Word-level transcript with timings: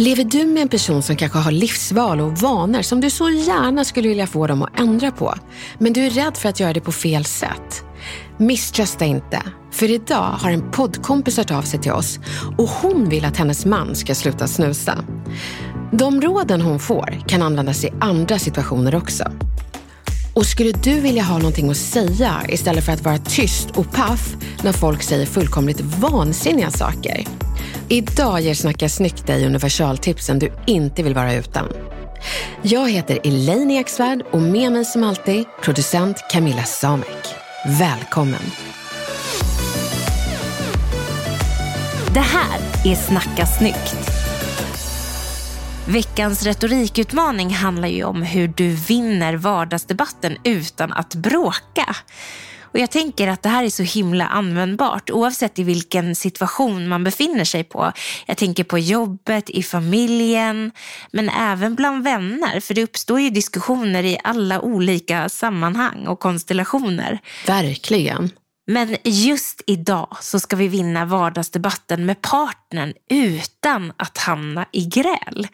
Lever 0.00 0.24
du 0.24 0.46
med 0.46 0.62
en 0.62 0.68
person 0.68 1.02
som 1.02 1.16
kanske 1.16 1.38
har 1.38 1.52
livsval 1.52 2.20
och 2.20 2.38
vanor 2.38 2.82
som 2.82 3.00
du 3.00 3.10
så 3.10 3.30
gärna 3.30 3.84
skulle 3.84 4.08
vilja 4.08 4.26
få 4.26 4.46
dem 4.46 4.62
att 4.62 4.80
ändra 4.80 5.10
på, 5.10 5.34
men 5.78 5.92
du 5.92 6.00
är 6.06 6.10
rädd 6.10 6.36
för 6.36 6.48
att 6.48 6.60
göra 6.60 6.72
det 6.72 6.80
på 6.80 6.92
fel 6.92 7.24
sätt? 7.24 7.84
Misströsta 8.38 9.04
inte, 9.04 9.42
för 9.72 9.90
idag 9.90 10.30
har 10.30 10.50
en 10.50 10.70
poddkompis 10.70 11.36
hört 11.36 11.50
av 11.50 11.62
sig 11.62 11.80
till 11.80 11.92
oss 11.92 12.18
och 12.58 12.68
hon 12.68 13.08
vill 13.08 13.24
att 13.24 13.36
hennes 13.36 13.66
man 13.66 13.94
ska 13.94 14.14
sluta 14.14 14.46
snusa. 14.46 15.04
De 15.92 16.20
råden 16.20 16.60
hon 16.60 16.78
får 16.78 17.18
kan 17.26 17.42
användas 17.42 17.84
i 17.84 17.90
andra 18.00 18.38
situationer 18.38 18.94
också. 18.94 19.24
Och 20.34 20.46
skulle 20.46 20.72
du 20.72 21.00
vilja 21.00 21.22
ha 21.22 21.38
någonting 21.38 21.70
att 21.70 21.76
säga 21.76 22.42
istället 22.48 22.84
för 22.84 22.92
att 22.92 23.04
vara 23.04 23.18
tyst 23.18 23.70
och 23.70 23.92
paff 23.92 24.36
när 24.62 24.72
folk 24.72 25.02
säger 25.02 25.26
fullkomligt 25.26 25.80
vansinniga 25.80 26.70
saker? 26.70 27.24
Idag 27.88 28.40
ger 28.40 28.54
Snacka 28.54 28.88
snyggt 28.88 29.26
dig 29.26 29.46
universaltipsen 29.46 30.38
du 30.38 30.52
inte 30.66 31.02
vill 31.02 31.14
vara 31.14 31.34
utan. 31.34 31.66
Jag 32.62 32.90
heter 32.90 33.18
Elaine 33.24 33.70
Eksvärd 33.70 34.22
och 34.32 34.42
med 34.42 34.72
mig 34.72 34.84
som 34.84 35.04
alltid 35.04 35.44
producent 35.62 36.16
Camilla 36.30 36.64
Samek. 36.64 37.26
Välkommen! 37.78 38.50
Det 42.14 42.20
här 42.20 42.60
är 42.84 42.94
Snacka 42.94 43.46
snyggt. 43.46 44.19
Veckans 45.90 46.42
retorikutmaning 46.42 47.50
handlar 47.50 47.88
ju 47.88 48.04
om 48.04 48.22
hur 48.22 48.48
du 48.48 48.68
vinner 48.68 49.34
vardagsdebatten 49.34 50.36
utan 50.44 50.92
att 50.92 51.14
bråka. 51.14 51.96
Och 52.62 52.78
Jag 52.78 52.90
tänker 52.90 53.28
att 53.28 53.42
det 53.42 53.48
här 53.48 53.64
är 53.64 53.70
så 53.70 53.82
himla 53.82 54.26
användbart 54.26 55.10
oavsett 55.10 55.58
i 55.58 55.62
vilken 55.62 56.14
situation 56.14 56.88
man 56.88 57.04
befinner 57.04 57.44
sig 57.44 57.64
på. 57.64 57.92
Jag 58.26 58.36
tänker 58.36 58.64
på 58.64 58.78
jobbet, 58.78 59.50
i 59.50 59.62
familjen, 59.62 60.72
men 61.12 61.28
även 61.28 61.74
bland 61.74 62.04
vänner. 62.04 62.60
För 62.60 62.74
det 62.74 62.82
uppstår 62.82 63.20
ju 63.20 63.30
diskussioner 63.30 64.04
i 64.04 64.18
alla 64.24 64.60
olika 64.60 65.28
sammanhang 65.28 66.06
och 66.06 66.20
konstellationer. 66.20 67.18
Verkligen. 67.46 68.30
Men 68.70 68.96
just 69.04 69.62
idag 69.66 70.16
så 70.20 70.40
ska 70.40 70.56
vi 70.56 70.68
vinna 70.68 71.04
vardagsdebatten 71.04 72.06
med 72.06 72.22
partnern 72.22 72.92
utan 73.10 73.92
att 73.96 74.18
hamna 74.18 74.66
i 74.72 74.84
gräl. 74.86 75.48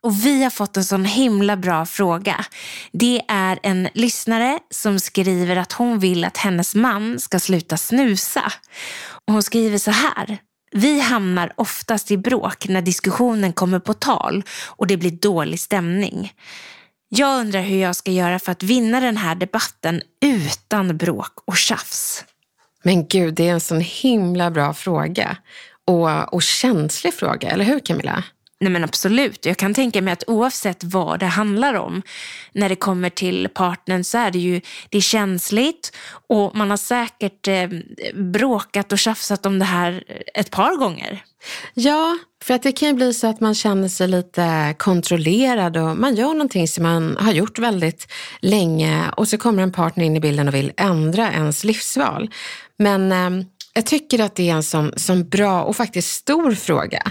Och 0.00 0.24
vi 0.24 0.42
har 0.42 0.50
fått 0.50 0.76
en 0.76 0.84
sån 0.84 1.04
himla 1.04 1.56
bra 1.56 1.86
fråga. 1.86 2.44
Det 2.92 3.22
är 3.28 3.58
en 3.62 3.88
lyssnare 3.94 4.58
som 4.70 5.00
skriver 5.00 5.56
att 5.56 5.72
hon 5.72 5.98
vill 5.98 6.24
att 6.24 6.36
hennes 6.36 6.74
man 6.74 7.20
ska 7.20 7.40
sluta 7.40 7.76
snusa. 7.76 8.52
Och 9.26 9.32
hon 9.32 9.42
skriver 9.42 9.78
så 9.78 9.90
här. 9.90 10.38
Vi 10.72 11.00
hamnar 11.00 11.52
oftast 11.56 12.10
i 12.10 12.16
bråk 12.16 12.68
när 12.68 12.82
diskussionen 12.82 13.52
kommer 13.52 13.78
på 13.78 13.94
tal 13.94 14.42
och 14.66 14.86
det 14.86 14.96
blir 14.96 15.10
dålig 15.10 15.60
stämning. 15.60 16.32
Jag 17.08 17.40
undrar 17.40 17.60
hur 17.60 17.78
jag 17.78 17.96
ska 17.96 18.10
göra 18.10 18.38
för 18.38 18.52
att 18.52 18.62
vinna 18.62 19.00
den 19.00 19.16
här 19.16 19.34
debatten 19.34 20.02
utan 20.24 20.96
bråk 20.96 21.32
och 21.46 21.56
tjafs. 21.56 22.24
Men 22.86 23.06
gud, 23.08 23.34
det 23.34 23.48
är 23.48 23.52
en 23.52 23.60
sån 23.60 23.80
himla 23.80 24.50
bra 24.50 24.74
fråga. 24.74 25.36
Och, 25.84 26.34
och 26.34 26.42
känslig 26.42 27.14
fråga, 27.14 27.50
eller 27.50 27.64
hur 27.64 27.80
Camilla? 27.80 28.24
Nej 28.60 28.72
men 28.72 28.84
absolut. 28.84 29.46
Jag 29.46 29.56
kan 29.56 29.74
tänka 29.74 30.02
mig 30.02 30.12
att 30.12 30.24
oavsett 30.26 30.84
vad 30.84 31.20
det 31.20 31.26
handlar 31.26 31.74
om, 31.74 32.02
när 32.52 32.68
det 32.68 32.76
kommer 32.76 33.10
till 33.10 33.48
partnern 33.54 34.04
så 34.04 34.18
är 34.18 34.30
det 34.30 34.38
ju 34.38 34.60
det 34.88 34.98
är 34.98 35.02
känsligt 35.02 35.96
och 36.28 36.56
man 36.56 36.70
har 36.70 36.76
säkert 36.76 37.48
eh, 37.48 37.68
bråkat 38.14 38.92
och 38.92 38.98
tjafsat 38.98 39.46
om 39.46 39.58
det 39.58 39.64
här 39.64 40.04
ett 40.34 40.50
par 40.50 40.76
gånger. 40.76 41.24
Ja, 41.74 42.18
för 42.42 42.54
att 42.54 42.62
det 42.62 42.72
kan 42.72 42.88
ju 42.88 42.94
bli 42.94 43.14
så 43.14 43.26
att 43.26 43.40
man 43.40 43.54
känner 43.54 43.88
sig 43.88 44.08
lite 44.08 44.74
kontrollerad 44.78 45.76
och 45.76 45.96
man 45.96 46.14
gör 46.14 46.32
någonting 46.32 46.68
som 46.68 46.82
man 46.82 47.16
har 47.20 47.32
gjort 47.32 47.58
väldigt 47.58 48.12
länge 48.40 49.10
och 49.16 49.28
så 49.28 49.38
kommer 49.38 49.62
en 49.62 49.72
partner 49.72 50.04
in 50.04 50.16
i 50.16 50.20
bilden 50.20 50.48
och 50.48 50.54
vill 50.54 50.72
ändra 50.76 51.32
ens 51.32 51.64
livsval. 51.64 52.30
Men 52.78 53.12
eh, 53.12 53.46
jag 53.74 53.86
tycker 53.86 54.18
att 54.18 54.34
det 54.34 54.50
är 54.50 54.54
en 54.54 54.62
sån, 54.62 54.92
sån 54.96 55.28
bra 55.28 55.62
och 55.62 55.76
faktiskt 55.76 56.10
stor 56.10 56.52
fråga. 56.52 57.02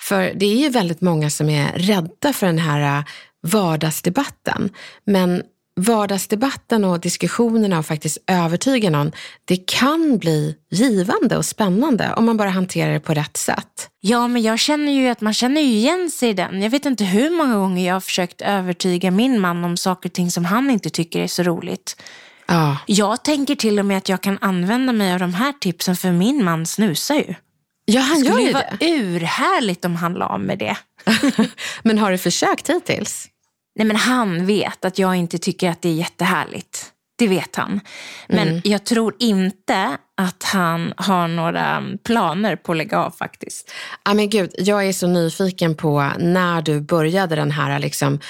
För 0.00 0.32
det 0.36 0.46
är 0.46 0.56
ju 0.56 0.68
väldigt 0.68 1.00
många 1.00 1.30
som 1.30 1.48
är 1.48 1.72
rädda 1.72 2.32
för 2.32 2.46
den 2.46 2.58
här 2.58 2.98
äh, 2.98 3.04
vardagsdebatten. 3.42 4.70
Men 5.04 5.42
vardagsdebatten 5.76 6.84
och 6.84 7.00
diskussionerna 7.00 7.78
och 7.78 7.86
faktiskt 7.86 8.18
övertyga 8.26 8.90
någon, 8.90 9.12
det 9.44 9.56
kan 9.56 10.18
bli 10.18 10.56
givande 10.70 11.36
och 11.36 11.44
spännande 11.44 12.12
om 12.16 12.24
man 12.24 12.36
bara 12.36 12.50
hanterar 12.50 12.92
det 12.92 13.00
på 13.00 13.14
rätt 13.14 13.36
sätt. 13.36 13.88
Ja, 14.00 14.28
men 14.28 14.42
jag 14.42 14.58
känner 14.58 14.92
ju 14.92 15.08
att 15.08 15.20
man 15.20 15.34
känner 15.34 15.60
igen 15.60 16.10
sig 16.10 16.28
i 16.28 16.32
den. 16.32 16.62
Jag 16.62 16.70
vet 16.70 16.86
inte 16.86 17.04
hur 17.04 17.30
många 17.30 17.56
gånger 17.56 17.86
jag 17.86 17.94
har 17.94 18.00
försökt 18.00 18.40
övertyga 18.40 19.10
min 19.10 19.40
man 19.40 19.64
om 19.64 19.76
saker 19.76 20.08
och 20.08 20.12
ting 20.12 20.30
som 20.30 20.44
han 20.44 20.70
inte 20.70 20.90
tycker 20.90 21.20
är 21.20 21.26
så 21.26 21.42
roligt. 21.42 21.96
Ja. 22.50 22.76
Jag 22.86 23.24
tänker 23.24 23.54
till 23.54 23.78
och 23.78 23.86
med 23.86 23.98
att 23.98 24.08
jag 24.08 24.20
kan 24.20 24.38
använda 24.40 24.92
mig 24.92 25.12
av 25.12 25.18
de 25.18 25.34
här 25.34 25.52
tipsen 25.52 25.96
för 25.96 26.12
min 26.12 26.44
man 26.44 26.66
snusar 26.66 27.14
ju. 27.14 27.34
Ja, 27.84 28.00
han 28.00 28.20
Det 28.20 28.26
gör 28.26 28.32
skulle 28.34 28.46
ju 28.46 28.52
vara 28.52 28.64
det. 28.80 28.86
urhärligt 28.86 29.84
om 29.84 29.96
han 29.96 30.12
la 30.14 30.26
av 30.26 30.40
med 30.40 30.58
det. 30.58 30.76
Men 31.82 31.98
har 31.98 32.10
du 32.10 32.18
försökt 32.18 32.70
hittills? 32.70 33.26
Nej 33.76 33.86
men 33.86 33.96
han 33.96 34.46
vet 34.46 34.84
att 34.84 34.98
jag 34.98 35.16
inte 35.16 35.38
tycker 35.38 35.70
att 35.70 35.82
det 35.82 35.88
är 35.88 35.92
jättehärligt. 35.94 36.86
Det 37.18 37.28
vet 37.28 37.56
han. 37.56 37.80
Men 38.28 38.48
Mm. 38.48 38.60
jag 38.64 38.84
tror 38.84 39.14
inte 39.18 39.96
att 40.16 40.42
han 40.42 40.92
har 40.96 41.28
några 41.28 41.82
planer 42.04 42.56
på 42.56 42.72
att 42.72 42.78
lägga 42.78 42.98
av 42.98 43.10
faktiskt. 43.10 43.72
Ja 44.04 44.14
men 44.14 44.30
gud, 44.30 44.50
jag 44.58 44.86
är 44.88 44.92
så 44.92 45.06
nyfiken 45.06 45.74
på 45.74 46.10
när 46.18 46.62
du 46.62 46.80
började 46.80 47.36
den 47.36 47.50
här 47.50 47.78
liksom 47.78 48.20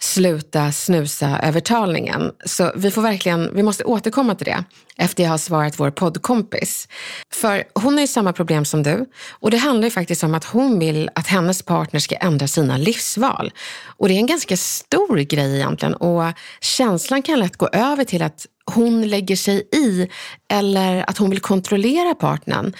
sluta 0.00 0.72
snusa-övertalningen. 0.72 2.32
Så 2.44 2.72
vi 2.76 2.90
får 2.90 3.02
verkligen, 3.02 3.54
vi 3.54 3.62
måste 3.62 3.84
återkomma 3.84 4.34
till 4.34 4.46
det 4.46 4.64
efter 4.96 5.22
jag 5.22 5.30
har 5.30 5.38
svarat 5.38 5.80
vår 5.80 5.90
poddkompis. 5.90 6.88
För 7.32 7.64
hon 7.74 7.94
har 7.94 8.00
ju 8.00 8.06
samma 8.06 8.32
problem 8.32 8.64
som 8.64 8.82
du 8.82 9.06
och 9.30 9.50
det 9.50 9.56
handlar 9.56 9.84
ju 9.84 9.90
faktiskt 9.90 10.24
om 10.24 10.34
att 10.34 10.44
hon 10.44 10.78
vill 10.78 11.10
att 11.14 11.26
hennes 11.26 11.62
partner 11.62 12.00
ska 12.00 12.14
ändra 12.14 12.48
sina 12.48 12.76
livsval. 12.76 13.52
Och 13.84 14.08
det 14.08 14.14
är 14.14 14.18
en 14.18 14.26
ganska 14.26 14.56
stor 14.56 15.16
grej 15.16 15.54
egentligen 15.54 15.94
och 15.94 16.32
känslan 16.60 17.22
kan 17.22 17.38
lätt 17.38 17.56
gå 17.56 17.68
över 17.68 18.04
till 18.04 18.22
att 18.22 18.46
hon 18.74 19.08
lägger 19.08 19.36
sig 19.36 19.68
i 19.72 20.08
eller 20.50 21.10
att 21.10 21.18
hon 21.18 21.30
vill 21.30 21.40
kontrollera 21.40 22.14
partnern. 22.14 22.74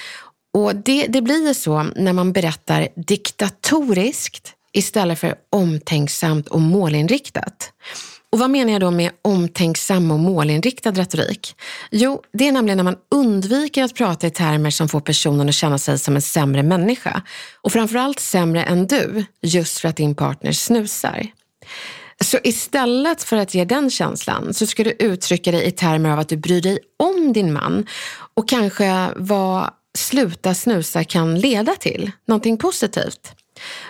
Och 0.54 0.76
det, 0.76 1.06
det 1.06 1.22
blir 1.22 1.48
ju 1.48 1.54
så 1.54 1.82
när 1.82 2.12
man 2.12 2.32
berättar 2.32 2.88
diktatoriskt 2.96 4.55
istället 4.76 5.18
för 5.18 5.34
omtänksamt 5.50 6.48
och 6.48 6.60
målinriktat. 6.60 7.72
Och 8.32 8.38
vad 8.38 8.50
menar 8.50 8.72
jag 8.72 8.80
då 8.80 8.90
med 8.90 9.10
omtänksam 9.22 10.10
och 10.10 10.18
målinriktad 10.18 10.90
retorik? 10.90 11.54
Jo, 11.90 12.22
det 12.32 12.48
är 12.48 12.52
nämligen 12.52 12.76
när 12.76 12.84
man 12.84 12.96
undviker 13.14 13.84
att 13.84 13.94
prata 13.94 14.26
i 14.26 14.30
termer 14.30 14.70
som 14.70 14.88
får 14.88 15.00
personen 15.00 15.48
att 15.48 15.54
känna 15.54 15.78
sig 15.78 15.98
som 15.98 16.16
en 16.16 16.22
sämre 16.22 16.62
människa. 16.62 17.22
Och 17.62 17.72
framförallt 17.72 18.20
sämre 18.20 18.62
än 18.64 18.86
du, 18.86 19.24
just 19.42 19.78
för 19.78 19.88
att 19.88 19.96
din 19.96 20.14
partner 20.14 20.52
snusar. 20.52 21.26
Så 22.24 22.38
istället 22.44 23.22
för 23.22 23.36
att 23.36 23.54
ge 23.54 23.64
den 23.64 23.90
känslan 23.90 24.54
så 24.54 24.66
ska 24.66 24.84
du 24.84 24.90
uttrycka 24.90 25.50
dig 25.50 25.66
i 25.66 25.70
termer 25.70 26.10
av 26.10 26.18
att 26.18 26.28
du 26.28 26.36
bryr 26.36 26.62
dig 26.62 26.78
om 26.98 27.32
din 27.32 27.52
man 27.52 27.86
och 28.34 28.48
kanske 28.48 29.08
vad 29.16 29.70
sluta 29.98 30.54
snusa 30.54 31.04
kan 31.04 31.40
leda 31.40 31.74
till, 31.74 32.10
någonting 32.26 32.56
positivt. 32.56 33.34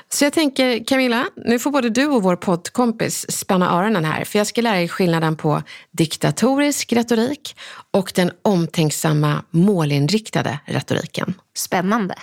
Så 0.08 0.24
jag 0.24 0.32
tänker 0.32 0.84
Camilla, 0.84 1.26
nu 1.44 1.58
får 1.58 1.70
både 1.70 1.90
du 1.90 2.06
och 2.06 2.22
vår 2.22 2.36
poddkompis 2.36 3.30
spänna 3.30 3.70
öronen 3.70 4.04
här, 4.04 4.24
för 4.24 4.38
jag 4.38 4.46
ska 4.46 4.60
lära 4.62 4.76
dig 4.76 4.88
skillnaden 4.88 5.36
på 5.36 5.62
diktatorisk 5.92 6.92
retorik 6.92 7.56
och 7.90 8.12
den 8.14 8.30
omtänksamma 8.42 9.42
målinriktade 9.50 10.58
retoriken. 10.64 11.34
Spännande. 11.56 12.14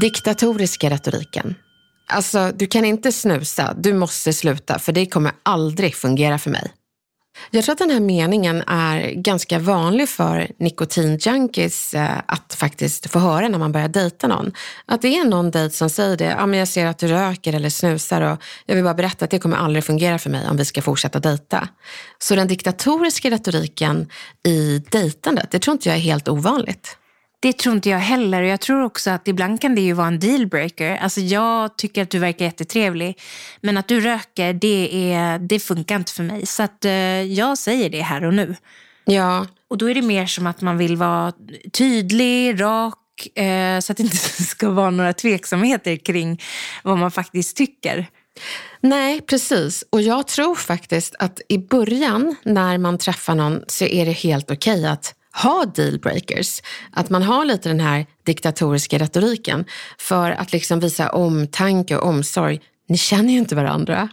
Diktatoriska 0.00 0.90
retoriken. 0.90 1.54
Alltså, 2.06 2.52
du 2.54 2.66
kan 2.66 2.84
inte 2.84 3.12
snusa, 3.12 3.74
du 3.78 3.92
måste 3.92 4.32
sluta, 4.32 4.78
för 4.78 4.92
det 4.92 5.06
kommer 5.06 5.32
aldrig 5.42 5.94
fungera 5.94 6.38
för 6.38 6.50
mig. 6.50 6.72
Jag 7.50 7.64
tror 7.64 7.72
att 7.72 7.78
den 7.78 7.90
här 7.90 8.00
meningen 8.00 8.62
är 8.66 9.10
ganska 9.10 9.58
vanlig 9.58 10.08
för 10.08 10.50
nikotinjunkies 10.58 11.94
eh, 11.94 12.18
att 12.26 12.54
faktiskt 12.54 13.10
få 13.10 13.18
höra 13.18 13.48
när 13.48 13.58
man 13.58 13.72
börjar 13.72 13.88
dejta 13.88 14.28
någon. 14.28 14.52
Att 14.86 15.02
det 15.02 15.16
är 15.16 15.24
någon 15.24 15.50
dejt 15.50 15.74
som 15.74 15.90
säger 15.90 16.16
det, 16.16 16.24
ja, 16.24 16.46
men 16.46 16.58
jag 16.58 16.68
ser 16.68 16.86
att 16.86 16.98
du 16.98 17.06
röker 17.08 17.52
eller 17.52 17.68
snusar 17.68 18.20
och 18.20 18.42
jag 18.66 18.74
vill 18.74 18.84
bara 18.84 18.94
berätta 18.94 19.24
att 19.24 19.30
det 19.30 19.38
kommer 19.38 19.56
aldrig 19.56 19.84
fungera 19.84 20.18
för 20.18 20.30
mig 20.30 20.48
om 20.48 20.56
vi 20.56 20.64
ska 20.64 20.82
fortsätta 20.82 21.20
dejta. 21.20 21.68
Så 22.18 22.34
den 22.34 22.48
diktatoriska 22.48 23.30
retoriken 23.30 24.08
i 24.46 24.78
dejtandet, 24.90 25.50
det 25.50 25.58
tror 25.58 25.72
inte 25.72 25.88
jag 25.88 25.96
är 25.96 26.02
helt 26.02 26.28
ovanligt. 26.28 26.96
Det 27.42 27.52
tror 27.52 27.74
inte 27.74 27.90
jag 27.90 27.98
heller. 27.98 28.42
Jag 28.42 28.60
tror 28.60 28.82
också 28.82 29.10
att 29.10 29.28
ibland 29.28 29.60
kan 29.60 29.74
det 29.74 29.80
ju 29.80 29.92
vara 29.92 30.06
en 30.06 30.18
dealbreaker. 30.18 30.96
Alltså 30.96 31.20
jag 31.20 31.76
tycker 31.76 32.02
att 32.02 32.10
du 32.10 32.18
verkar 32.18 32.44
jättetrevlig. 32.44 33.20
Men 33.60 33.76
att 33.76 33.88
du 33.88 34.00
röker, 34.00 34.52
det, 34.52 35.12
är, 35.12 35.38
det 35.38 35.58
funkar 35.58 35.96
inte 35.96 36.12
för 36.12 36.22
mig. 36.22 36.46
Så 36.46 36.62
att, 36.62 36.84
eh, 36.84 36.92
jag 37.22 37.58
säger 37.58 37.90
det 37.90 38.02
här 38.02 38.24
och 38.24 38.34
nu. 38.34 38.56
Ja. 39.04 39.46
Och 39.68 39.78
då 39.78 39.90
är 39.90 39.94
det 39.94 40.02
mer 40.02 40.26
som 40.26 40.46
att 40.46 40.60
man 40.60 40.78
vill 40.78 40.96
vara 40.96 41.32
tydlig, 41.72 42.60
rak. 42.60 43.38
Eh, 43.38 43.80
så 43.80 43.92
att 43.92 43.96
det 43.96 44.02
inte 44.02 44.16
ska 44.42 44.70
vara 44.70 44.90
några 44.90 45.12
tveksamheter 45.12 45.96
kring 45.96 46.40
vad 46.82 46.98
man 46.98 47.10
faktiskt 47.10 47.56
tycker. 47.56 48.06
Nej, 48.80 49.20
precis. 49.20 49.84
Och 49.90 50.02
jag 50.02 50.28
tror 50.28 50.54
faktiskt 50.54 51.14
att 51.18 51.40
i 51.48 51.58
början 51.58 52.36
när 52.42 52.78
man 52.78 52.98
träffar 52.98 53.34
någon 53.34 53.60
så 53.66 53.84
är 53.84 54.06
det 54.06 54.12
helt 54.12 54.50
okej 54.50 54.78
okay 54.78 54.90
att 54.90 55.14
ha 55.32 55.64
dealbreakers. 55.74 56.62
Att 56.92 57.10
man 57.10 57.22
har 57.22 57.44
lite 57.44 57.68
den 57.68 57.80
här 57.80 58.06
diktatoriska 58.24 58.98
retoriken 58.98 59.64
för 59.98 60.30
att 60.30 60.52
liksom 60.52 60.80
visa 60.80 61.08
omtanke 61.08 61.96
och 61.96 62.08
omsorg. 62.08 62.60
Ni 62.88 62.98
känner 62.98 63.32
ju 63.32 63.38
inte 63.38 63.54
varandra. 63.54 64.08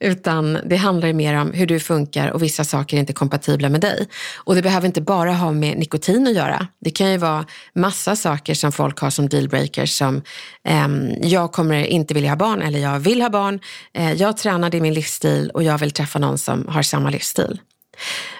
Utan 0.00 0.58
det 0.64 0.76
handlar 0.76 1.12
mer 1.12 1.34
om 1.34 1.52
hur 1.52 1.66
du 1.66 1.80
funkar 1.80 2.30
och 2.30 2.42
vissa 2.42 2.64
saker 2.64 2.96
är 2.96 3.00
inte 3.00 3.12
kompatibla 3.12 3.68
med 3.68 3.80
dig. 3.80 4.08
Och 4.36 4.54
det 4.54 4.62
behöver 4.62 4.86
inte 4.86 5.00
bara 5.00 5.32
ha 5.32 5.52
med 5.52 5.78
nikotin 5.78 6.26
att 6.26 6.34
göra. 6.34 6.66
Det 6.80 6.90
kan 6.90 7.10
ju 7.10 7.16
vara 7.16 7.46
massa 7.74 8.16
saker 8.16 8.54
som 8.54 8.72
folk 8.72 8.98
har 8.98 9.10
som 9.10 9.28
dealbreakers 9.28 9.90
som 9.90 10.22
eh, 10.68 10.88
jag 11.20 11.52
kommer 11.52 11.84
inte 11.84 12.14
vilja 12.14 12.30
ha 12.30 12.36
barn 12.36 12.62
eller 12.62 12.78
jag 12.78 12.98
vill 12.98 13.22
ha 13.22 13.30
barn. 13.30 13.60
Eh, 13.92 14.12
jag 14.12 14.36
tränar, 14.36 14.70
det 14.70 14.76
är 14.76 14.80
min 14.80 14.94
livsstil 14.94 15.50
och 15.54 15.62
jag 15.62 15.78
vill 15.78 15.90
träffa 15.90 16.18
någon 16.18 16.38
som 16.38 16.68
har 16.68 16.82
samma 16.82 17.10
livsstil. 17.10 17.60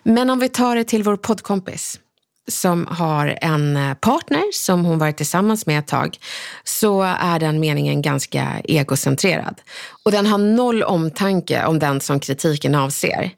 Men 0.03 0.31
om 0.31 0.39
vi 0.39 0.49
tar 0.49 0.77
det 0.77 0.85
till 0.85 1.03
vår 1.03 1.17
poddkompis 1.17 2.01
som 2.49 2.87
har 2.87 3.39
en 3.41 3.77
eh, 3.77 3.95
partner 3.95 4.53
som 4.53 4.85
hon 4.85 4.99
varit 4.99 5.17
tillsammans 5.17 5.67
med 5.67 5.79
ett 5.79 5.87
tag 5.87 6.19
så 6.65 7.03
är 7.03 7.39
den 7.39 7.61
meningen 7.61 8.03
ganska 8.03 8.61
egocentrerad. 8.65 9.61
Och 10.05 10.13
den 10.13 10.27
har 10.27 10.39
noll 10.39 10.83
omtanke 10.83 11.67
om 11.67 11.79
den 11.79 12.01
som 12.01 12.21
kritiken 12.21 12.75
avser. 12.75 13.31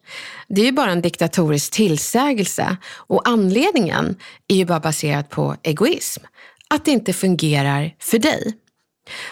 Det 0.48 0.60
är 0.60 0.64
ju 0.64 0.72
bara 0.72 0.90
en 0.90 1.02
diktatorisk 1.02 1.72
tillsägelse 1.72 2.76
och 2.92 3.28
anledningen 3.28 4.16
är 4.48 4.56
ju 4.56 4.64
bara 4.64 4.80
baserad 4.80 5.30
på 5.30 5.56
egoism. 5.62 6.22
Att 6.68 6.84
det 6.84 6.90
inte 6.90 7.12
fungerar 7.12 7.94
för 7.98 8.18
dig. 8.18 8.54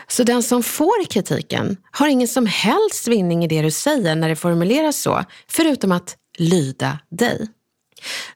Så 0.09 0.23
den 0.23 0.43
som 0.43 0.63
får 0.63 1.05
kritiken 1.11 1.77
har 1.91 2.09
ingen 2.09 2.29
som 2.29 2.47
helst 2.47 3.09
vinning 3.09 3.45
i 3.45 3.49
det 3.49 3.63
du 3.63 3.71
säger 3.71 4.15
när 4.15 4.29
det 4.29 4.37
formuleras 4.37 4.97
så, 4.97 5.25
förutom 5.49 5.93
att 5.93 6.17
lyda 6.39 6.99
dig. 7.11 7.49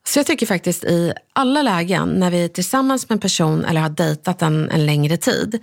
Så 0.05 0.19
jag 0.19 0.27
tycker 0.27 0.47
faktiskt 0.47 0.85
i 0.85 1.13
alla 1.33 1.63
lägen 1.63 2.09
när 2.09 2.31
vi 2.31 2.45
är 2.45 2.49
tillsammans 2.49 3.09
med 3.09 3.17
en 3.17 3.21
person 3.21 3.65
eller 3.65 3.81
har 3.81 3.89
dejtat 3.89 4.43
en, 4.43 4.71
en 4.71 4.87
längre 4.87 5.17
tid 5.17 5.59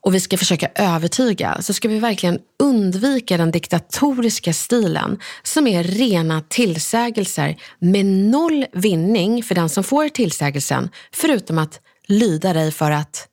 och 0.00 0.14
vi 0.14 0.20
ska 0.20 0.38
försöka 0.38 0.68
övertyga 0.74 1.62
så 1.62 1.72
ska 1.72 1.88
vi 1.88 1.98
verkligen 1.98 2.38
undvika 2.62 3.36
den 3.36 3.50
diktatoriska 3.50 4.52
stilen 4.52 5.18
som 5.42 5.66
är 5.66 5.82
rena 5.82 6.40
tillsägelser 6.48 7.56
med 7.78 8.06
noll 8.06 8.66
vinning 8.72 9.42
för 9.42 9.54
den 9.54 9.68
som 9.68 9.84
får 9.84 10.08
tillsägelsen 10.08 10.90
förutom 11.12 11.58
att 11.58 11.80
lyda 12.06 12.52
dig 12.52 12.72
för 12.72 12.90
att, 12.90 13.28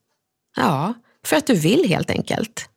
ja, 0.56 0.94
för 1.26 1.36
att 1.36 1.48
du 1.48 1.54
vill 1.56 1.90
helt 1.90 2.10
enkelt. 2.10 2.70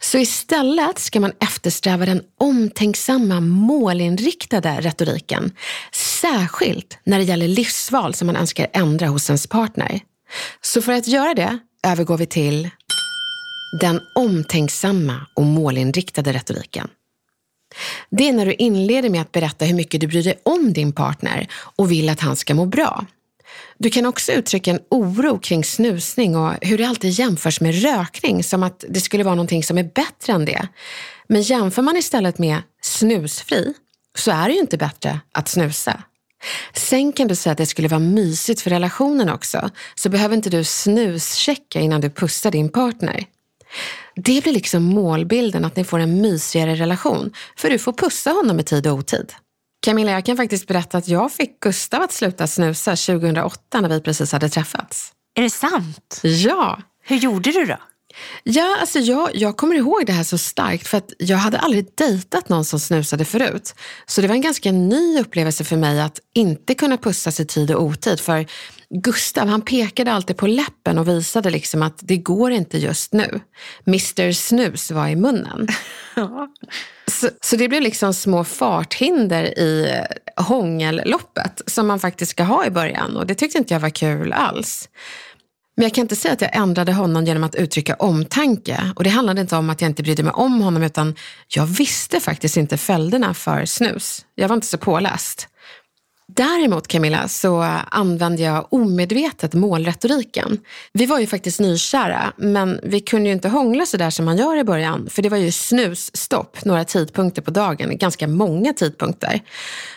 Så 0.00 0.18
istället 0.18 0.98
ska 0.98 1.20
man 1.20 1.32
eftersträva 1.40 2.06
den 2.06 2.22
omtänksamma, 2.40 3.40
målinriktade 3.40 4.80
retoriken. 4.80 5.52
Särskilt 5.92 6.98
när 7.04 7.18
det 7.18 7.24
gäller 7.24 7.48
livsval 7.48 8.14
som 8.14 8.26
man 8.26 8.36
önskar 8.36 8.66
ändra 8.72 9.06
hos 9.06 9.30
ens 9.30 9.46
partner. 9.46 10.00
Så 10.60 10.82
för 10.82 10.92
att 10.92 11.06
göra 11.06 11.34
det 11.34 11.58
övergår 11.86 12.18
vi 12.18 12.26
till 12.26 12.70
den 13.80 14.00
omtänksamma 14.14 15.26
och 15.34 15.44
målinriktade 15.44 16.32
retoriken. 16.32 16.88
Det 18.10 18.28
är 18.28 18.32
när 18.32 18.46
du 18.46 18.54
inleder 18.54 19.10
med 19.10 19.20
att 19.20 19.32
berätta 19.32 19.64
hur 19.64 19.74
mycket 19.74 20.00
du 20.00 20.06
bryr 20.06 20.22
dig 20.22 20.40
om 20.42 20.72
din 20.72 20.92
partner 20.92 21.48
och 21.52 21.90
vill 21.90 22.08
att 22.08 22.20
han 22.20 22.36
ska 22.36 22.54
må 22.54 22.66
bra. 22.66 23.06
Du 23.78 23.90
kan 23.90 24.06
också 24.06 24.32
uttrycka 24.32 24.70
en 24.70 24.80
oro 24.90 25.38
kring 25.38 25.64
snusning 25.64 26.36
och 26.36 26.54
hur 26.60 26.78
det 26.78 26.84
alltid 26.84 27.10
jämförs 27.10 27.60
med 27.60 27.82
rökning 27.82 28.44
som 28.44 28.62
att 28.62 28.84
det 28.88 29.00
skulle 29.00 29.24
vara 29.24 29.34
någonting 29.34 29.62
som 29.62 29.78
är 29.78 29.90
bättre 29.94 30.32
än 30.32 30.44
det. 30.44 30.68
Men 31.28 31.42
jämför 31.42 31.82
man 31.82 31.96
istället 31.96 32.38
med 32.38 32.62
snusfri 32.82 33.74
så 34.18 34.30
är 34.30 34.48
det 34.48 34.54
ju 34.54 34.60
inte 34.60 34.78
bättre 34.78 35.20
att 35.32 35.48
snusa. 35.48 36.02
Sen 36.74 37.12
kan 37.12 37.28
du 37.28 37.34
säga 37.34 37.52
att 37.52 37.58
det 37.58 37.66
skulle 37.66 37.88
vara 37.88 38.00
mysigt 38.00 38.60
för 38.60 38.70
relationen 38.70 39.28
också, 39.28 39.70
så 39.94 40.08
behöver 40.08 40.36
inte 40.36 40.50
du 40.50 40.64
snuschecka 40.64 41.80
innan 41.80 42.00
du 42.00 42.10
pussar 42.10 42.50
din 42.50 42.68
partner. 42.68 43.24
Det 44.14 44.42
blir 44.42 44.52
liksom 44.52 44.82
målbilden 44.82 45.64
att 45.64 45.76
ni 45.76 45.84
får 45.84 45.98
en 45.98 46.20
mysigare 46.20 46.74
relation, 46.74 47.32
för 47.56 47.70
du 47.70 47.78
får 47.78 47.92
pussa 47.92 48.30
honom 48.30 48.60
i 48.60 48.62
tid 48.62 48.86
och 48.86 48.94
otid. 48.94 49.32
Camilla, 49.80 50.12
jag 50.12 50.24
kan 50.24 50.36
faktiskt 50.36 50.66
berätta 50.66 50.98
att 50.98 51.08
jag 51.08 51.32
fick 51.32 51.60
Gustav 51.60 52.02
att 52.02 52.12
sluta 52.12 52.46
snusa 52.46 52.90
2008 52.90 53.80
när 53.80 53.88
vi 53.88 54.00
precis 54.00 54.32
hade 54.32 54.48
träffats. 54.48 55.12
Är 55.34 55.42
det 55.42 55.50
sant? 55.50 56.20
Ja. 56.22 56.78
Hur 57.02 57.16
gjorde 57.16 57.52
du 57.52 57.64
då? 57.64 57.76
Ja, 58.42 58.76
alltså 58.80 58.98
jag, 58.98 59.30
jag 59.34 59.56
kommer 59.56 59.74
ihåg 59.74 60.06
det 60.06 60.12
här 60.12 60.24
så 60.24 60.38
starkt 60.38 60.88
för 60.88 60.98
att 60.98 61.12
jag 61.18 61.36
hade 61.36 61.58
aldrig 61.58 61.86
dejtat 61.94 62.48
någon 62.48 62.64
som 62.64 62.80
snusade 62.80 63.24
förut. 63.24 63.74
Så 64.06 64.20
det 64.20 64.28
var 64.28 64.34
en 64.34 64.40
ganska 64.40 64.72
ny 64.72 65.20
upplevelse 65.20 65.64
för 65.64 65.76
mig 65.76 66.00
att 66.00 66.20
inte 66.34 66.74
kunna 66.74 66.96
pussas 66.96 67.40
i 67.40 67.46
tid 67.46 67.70
och 67.70 67.82
otid. 67.82 68.20
För 68.20 68.46
Gustav 68.94 69.48
han 69.48 69.62
pekade 69.62 70.12
alltid 70.12 70.36
på 70.36 70.46
läppen 70.46 70.98
och 70.98 71.08
visade 71.08 71.50
liksom 71.50 71.82
att 71.82 71.98
det 71.98 72.16
går 72.16 72.50
inte 72.50 72.78
just 72.78 73.12
nu. 73.12 73.40
Mr 73.86 74.32
Snus 74.32 74.90
var 74.90 75.08
i 75.08 75.16
munnen. 75.16 75.68
Så, 77.06 77.28
så, 77.40 77.56
det 77.56 77.68
blev 77.68 77.82
liksom 77.82 78.14
små 78.14 78.44
farthinder 78.44 79.58
i 79.58 80.02
hångelloppet 80.36 81.62
som 81.66 81.86
man 81.86 82.00
faktiskt 82.00 82.30
ska 82.30 82.42
ha 82.42 82.66
i 82.66 82.70
början 82.70 83.16
och 83.16 83.26
det 83.26 83.34
tyckte 83.34 83.58
inte 83.58 83.74
jag 83.74 83.80
var 83.80 83.90
kul 83.90 84.32
alls. 84.32 84.88
Men 85.76 85.82
jag 85.82 85.94
kan 85.94 86.02
inte 86.02 86.16
säga 86.16 86.34
att 86.34 86.40
jag 86.40 86.56
ändrade 86.56 86.92
honom 86.92 87.24
genom 87.24 87.44
att 87.44 87.54
uttrycka 87.54 87.94
omtanke. 87.94 88.92
Och 88.96 89.04
det 89.04 89.10
handlade 89.10 89.40
inte 89.40 89.56
om 89.56 89.70
att 89.70 89.80
jag 89.80 89.90
inte 89.90 90.02
brydde 90.02 90.22
mig 90.22 90.32
om 90.32 90.60
honom 90.60 90.82
utan 90.82 91.14
jag 91.48 91.66
visste 91.66 92.20
faktiskt 92.20 92.56
inte 92.56 92.76
följderna 92.76 93.34
för 93.34 93.64
snus. 93.64 94.26
Jag 94.34 94.48
var 94.48 94.54
inte 94.54 94.66
så 94.66 94.78
påläst. 94.78 95.48
Däremot 96.32 96.88
Camilla 96.88 97.28
så 97.28 97.60
använde 97.90 98.42
jag 98.42 98.66
omedvetet 98.70 99.54
målretoriken. 99.54 100.58
Vi 100.92 101.06
var 101.06 101.18
ju 101.18 101.26
faktiskt 101.26 101.60
nykära 101.60 102.32
men 102.36 102.80
vi 102.82 103.00
kunde 103.00 103.28
ju 103.28 103.32
inte 103.32 103.48
hångla 103.48 103.86
så 103.86 103.96
där 103.96 104.10
som 104.10 104.24
man 104.24 104.36
gör 104.36 104.56
i 104.56 104.64
början 104.64 105.08
för 105.10 105.22
det 105.22 105.28
var 105.28 105.36
ju 105.36 105.52
snusstopp 105.52 106.64
några 106.64 106.84
tidpunkter 106.84 107.42
på 107.42 107.50
dagen, 107.50 107.98
ganska 107.98 108.28
många 108.28 108.72
tidpunkter. 108.72 109.40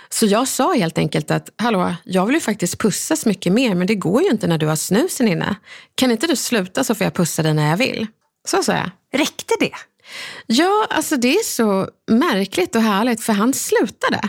Så 0.10 0.26
jag 0.26 0.48
sa 0.48 0.74
helt 0.74 0.98
enkelt 0.98 1.32
att 1.32 1.50
hallå, 1.58 1.96
jag 2.04 2.26
vill 2.26 2.36
ju 2.36 2.42
faktiskt 2.42 2.80
pussas 2.80 3.26
mycket 3.26 3.54
mer 3.54 3.76
men 3.76 3.88
det 3.88 3.96
går 3.96 4.22
ju 4.22 4.30
inte 4.30 4.48
när 4.48 4.58
du 4.58 4.68
har 4.68 4.76
snusen 4.76 5.28
inne. 5.28 5.56
Kan 5.96 6.12
inte 6.12 6.28
du 6.28 6.36
sluta 6.36 6.84
så 6.84 6.96
får 6.96 7.06
jag 7.06 7.14
pussa 7.14 7.44
dig 7.44 7.54
när 7.54 7.70
jag 7.70 7.78
vill? 7.78 8.08
Så 8.48 8.64
sa 8.64 8.74
jag. 8.74 8.92
Räckte 9.20 9.54
det? 9.60 9.72
Ja, 10.46 10.88
alltså 10.90 11.18
det 11.18 11.36
är 11.36 11.44
så 11.44 11.88
märkligt 12.12 12.76
och 12.76 12.82
härligt 12.82 13.24
för 13.24 13.34
han 13.34 13.54
slutade. 13.54 14.22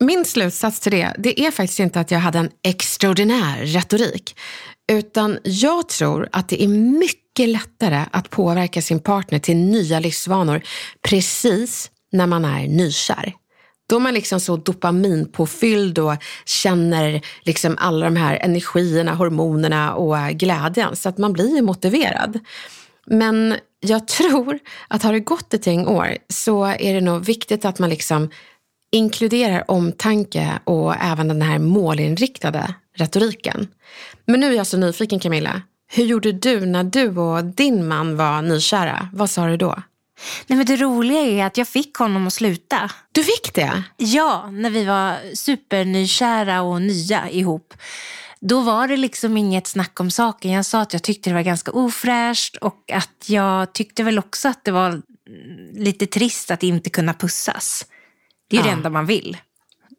Min 0.00 0.24
slutsats 0.24 0.80
till 0.80 0.92
det, 0.92 1.14
det 1.18 1.40
är 1.40 1.50
faktiskt 1.50 1.80
inte 1.80 2.00
att 2.00 2.10
jag 2.10 2.18
hade 2.18 2.38
en 2.38 2.50
extraordinär 2.62 3.66
retorik. 3.66 4.36
Utan 4.92 5.38
jag 5.42 5.88
tror 5.88 6.28
att 6.32 6.48
det 6.48 6.62
är 6.62 6.68
mycket 6.68 7.48
lättare 7.48 8.04
att 8.10 8.30
påverka 8.30 8.82
sin 8.82 9.00
partner 9.00 9.38
till 9.38 9.56
nya 9.56 10.00
livsvanor 10.00 10.62
precis 11.02 11.90
när 12.12 12.26
man 12.26 12.44
är 12.44 12.68
nykär. 12.68 13.34
Då 13.86 13.96
är 13.96 14.00
man 14.00 14.14
liksom 14.14 14.40
så 14.40 14.56
dopaminpåfylld 14.56 15.98
och 15.98 16.14
känner 16.44 17.20
liksom 17.42 17.76
alla 17.78 18.04
de 18.04 18.16
här 18.16 18.38
energierna, 18.42 19.14
hormonerna 19.14 19.94
och 19.94 20.18
eh, 20.18 20.30
glädjen. 20.30 20.96
Så 20.96 21.08
att 21.08 21.18
man 21.18 21.32
blir 21.32 21.56
ju 21.56 21.62
motiverad. 21.62 22.40
Men 23.06 23.56
jag 23.80 24.08
tror 24.08 24.58
att 24.88 25.02
har 25.02 25.12
det 25.12 25.20
gått 25.20 25.54
ett 25.54 25.66
gäng 25.66 25.86
år 25.86 26.16
så 26.28 26.64
är 26.64 26.94
det 26.94 27.00
nog 27.00 27.24
viktigt 27.24 27.64
att 27.64 27.78
man 27.78 27.90
liksom 27.90 28.30
inkluderar 28.94 29.70
omtanke 29.70 30.58
och 30.64 30.94
även 31.00 31.28
den 31.28 31.42
här 31.42 31.58
målinriktade 31.58 32.74
retoriken. 32.96 33.68
Men 34.26 34.40
nu 34.40 34.52
är 34.52 34.56
jag 34.56 34.66
så 34.66 34.76
nyfiken 34.76 35.20
Camilla. 35.20 35.62
Hur 35.92 36.04
gjorde 36.04 36.32
du 36.32 36.66
när 36.66 36.84
du 36.84 37.16
och 37.16 37.44
din 37.44 37.88
man 37.88 38.16
var 38.16 38.42
nykära? 38.42 39.08
Vad 39.12 39.30
sa 39.30 39.46
du 39.46 39.56
då? 39.56 39.82
Nej, 40.46 40.56
men 40.56 40.66
det 40.66 40.76
roliga 40.76 41.20
är 41.20 41.44
att 41.46 41.56
jag 41.56 41.68
fick 41.68 41.96
honom 41.96 42.26
att 42.26 42.32
sluta. 42.32 42.90
Du 43.12 43.24
fick 43.24 43.54
det? 43.54 43.82
Ja, 43.96 44.50
när 44.50 44.70
vi 44.70 44.84
var 44.84 45.34
supernykära 45.34 46.62
och 46.62 46.82
nya 46.82 47.30
ihop. 47.30 47.74
Då 48.40 48.60
var 48.60 48.88
det 48.88 48.96
liksom 48.96 49.36
inget 49.36 49.66
snack 49.66 50.00
om 50.00 50.10
saken. 50.10 50.50
Jag 50.50 50.66
sa 50.66 50.80
att 50.80 50.92
jag 50.92 51.02
tyckte 51.02 51.30
det 51.30 51.34
var 51.34 51.42
ganska 51.42 51.72
ofräscht 51.72 52.56
och 52.56 52.92
att 52.92 53.28
jag 53.28 53.72
tyckte 53.72 54.02
väl 54.02 54.18
också 54.18 54.48
att 54.48 54.64
det 54.64 54.72
var 54.72 55.02
lite 55.72 56.06
trist 56.06 56.50
att 56.50 56.62
inte 56.62 56.90
kunna 56.90 57.14
pussas. 57.14 57.86
Det 58.54 58.60
är 58.60 58.62
ju 58.62 58.68
ja. 58.68 58.74
det 58.74 58.78
enda 58.78 58.90
man 58.90 59.06
vill 59.06 59.36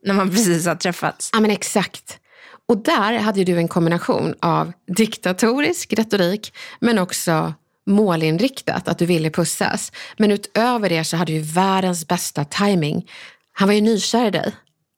när 0.05 0.13
man 0.13 0.29
precis 0.29 0.65
har 0.65 0.75
träffats. 0.75 1.29
Ja 1.33 1.39
men 1.39 1.51
exakt. 1.51 2.19
Och 2.67 2.77
där 2.77 3.19
hade 3.19 3.43
du 3.43 3.57
en 3.57 3.67
kombination 3.67 4.33
av 4.41 4.71
diktatorisk 4.87 5.93
retorik 5.93 6.53
men 6.79 6.99
också 6.99 7.53
målinriktat, 7.85 8.87
att 8.87 8.97
du 8.97 9.05
ville 9.05 9.29
pussas. 9.29 9.91
Men 10.17 10.31
utöver 10.31 10.89
det 10.89 11.03
så 11.03 11.17
hade 11.17 11.33
du 11.33 11.39
världens 11.39 12.07
bästa 12.07 12.45
timing. 12.45 13.09
Han 13.53 13.67
var 13.67 13.75
ju 13.75 13.81
nykär 13.81 14.27
i 14.27 14.31
dig. 14.31 14.55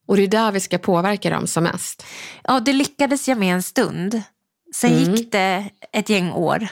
Och 0.07 0.17
det 0.17 0.23
är 0.23 0.27
där 0.27 0.51
vi 0.51 0.59
ska 0.59 0.77
påverka 0.77 1.29
dem 1.29 1.47
som 1.47 1.63
mest. 1.63 2.05
Ja, 2.43 2.59
det 2.59 2.73
lyckades 2.73 3.27
jag 3.27 3.37
med 3.37 3.53
en 3.55 3.63
stund. 3.63 4.21
Sen 4.75 4.93
mm. 4.93 5.15
gick 5.15 5.31
det 5.31 5.69
ett 5.93 6.09
gäng 6.09 6.31
år. 6.31 6.67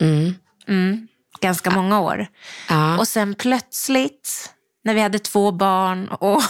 Mm. 0.00 0.34
Mm, 0.68 1.08
ganska 1.40 1.70
ja. 1.70 1.76
många 1.76 2.00
år. 2.00 2.26
Ja. 2.68 2.98
Och 2.98 3.08
sen 3.08 3.34
plötsligt, 3.34 4.50
när 4.84 4.94
vi 4.94 5.00
hade 5.00 5.18
två 5.18 5.52
barn 5.52 6.08
och 6.08 6.42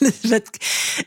livet 0.00 0.58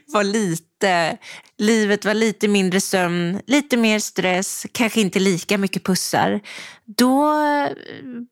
var 0.06 0.24
lite, 0.24 1.18
livet 1.58 2.06
var 2.06 2.14
lite 2.14 2.48
mindre 2.48 2.82
sömn, 2.82 3.42
lite 3.48 3.78
mer 3.78 4.00
stress, 4.00 4.66
kanske 4.72 5.02
inte 5.02 5.20
lika 5.20 5.58
mycket 5.58 5.84
pussar. 5.84 6.40
Då 6.86 7.34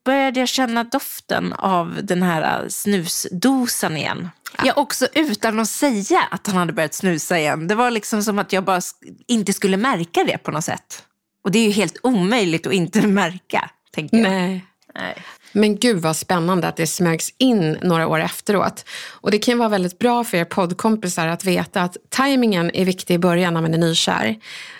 började 0.04 0.40
jag 0.40 0.48
känna 0.48 0.84
doften 0.84 1.52
av 1.52 1.98
den 2.02 2.22
här 2.22 2.68
snusdosan 2.68 3.96
igen. 3.96 4.28
Ja, 4.64 4.72
också 4.76 5.08
utan 5.14 5.60
att 5.60 5.68
säga 5.68 6.20
att 6.30 6.46
han 6.46 6.56
hade 6.56 6.72
börjat 6.72 6.94
snusa 6.94 7.38
igen. 7.38 7.68
Det 7.68 7.74
var 7.74 7.90
liksom 7.90 8.22
som 8.22 8.38
att 8.38 8.52
jag 8.52 8.64
bara 8.64 8.80
inte 9.26 9.52
skulle 9.52 9.76
märka 9.76 10.24
det 10.24 10.38
på 10.38 10.50
något 10.50 10.64
sätt. 10.64 11.04
Och 11.44 11.50
det 11.50 11.58
är 11.58 11.64
ju 11.64 11.70
helt 11.70 11.96
omöjligt 12.02 12.66
att 12.66 12.72
inte 12.72 13.02
märka, 13.06 13.70
tänker 13.90 14.16
jag. 14.16 14.30
Nej. 14.30 14.64
Nej. 14.94 15.16
Men 15.52 15.78
gud 15.78 16.02
vad 16.02 16.16
spännande 16.16 16.68
att 16.68 16.76
det 16.76 16.86
smögs 16.86 17.34
in 17.38 17.78
några 17.82 18.06
år 18.06 18.20
efteråt. 18.20 18.84
Och 19.10 19.30
det 19.30 19.38
kan 19.38 19.58
vara 19.58 19.68
väldigt 19.68 19.98
bra 19.98 20.24
för 20.24 20.36
er 20.36 20.44
poddkompisar 20.44 21.26
att 21.26 21.44
veta 21.44 21.82
att 21.82 21.96
tajmingen 22.08 22.70
är 22.74 22.84
viktig 22.84 23.14
i 23.14 23.18
början 23.18 23.54
när 23.54 23.60
man 23.60 23.74
är 23.74 23.78
nykär. 23.78 24.36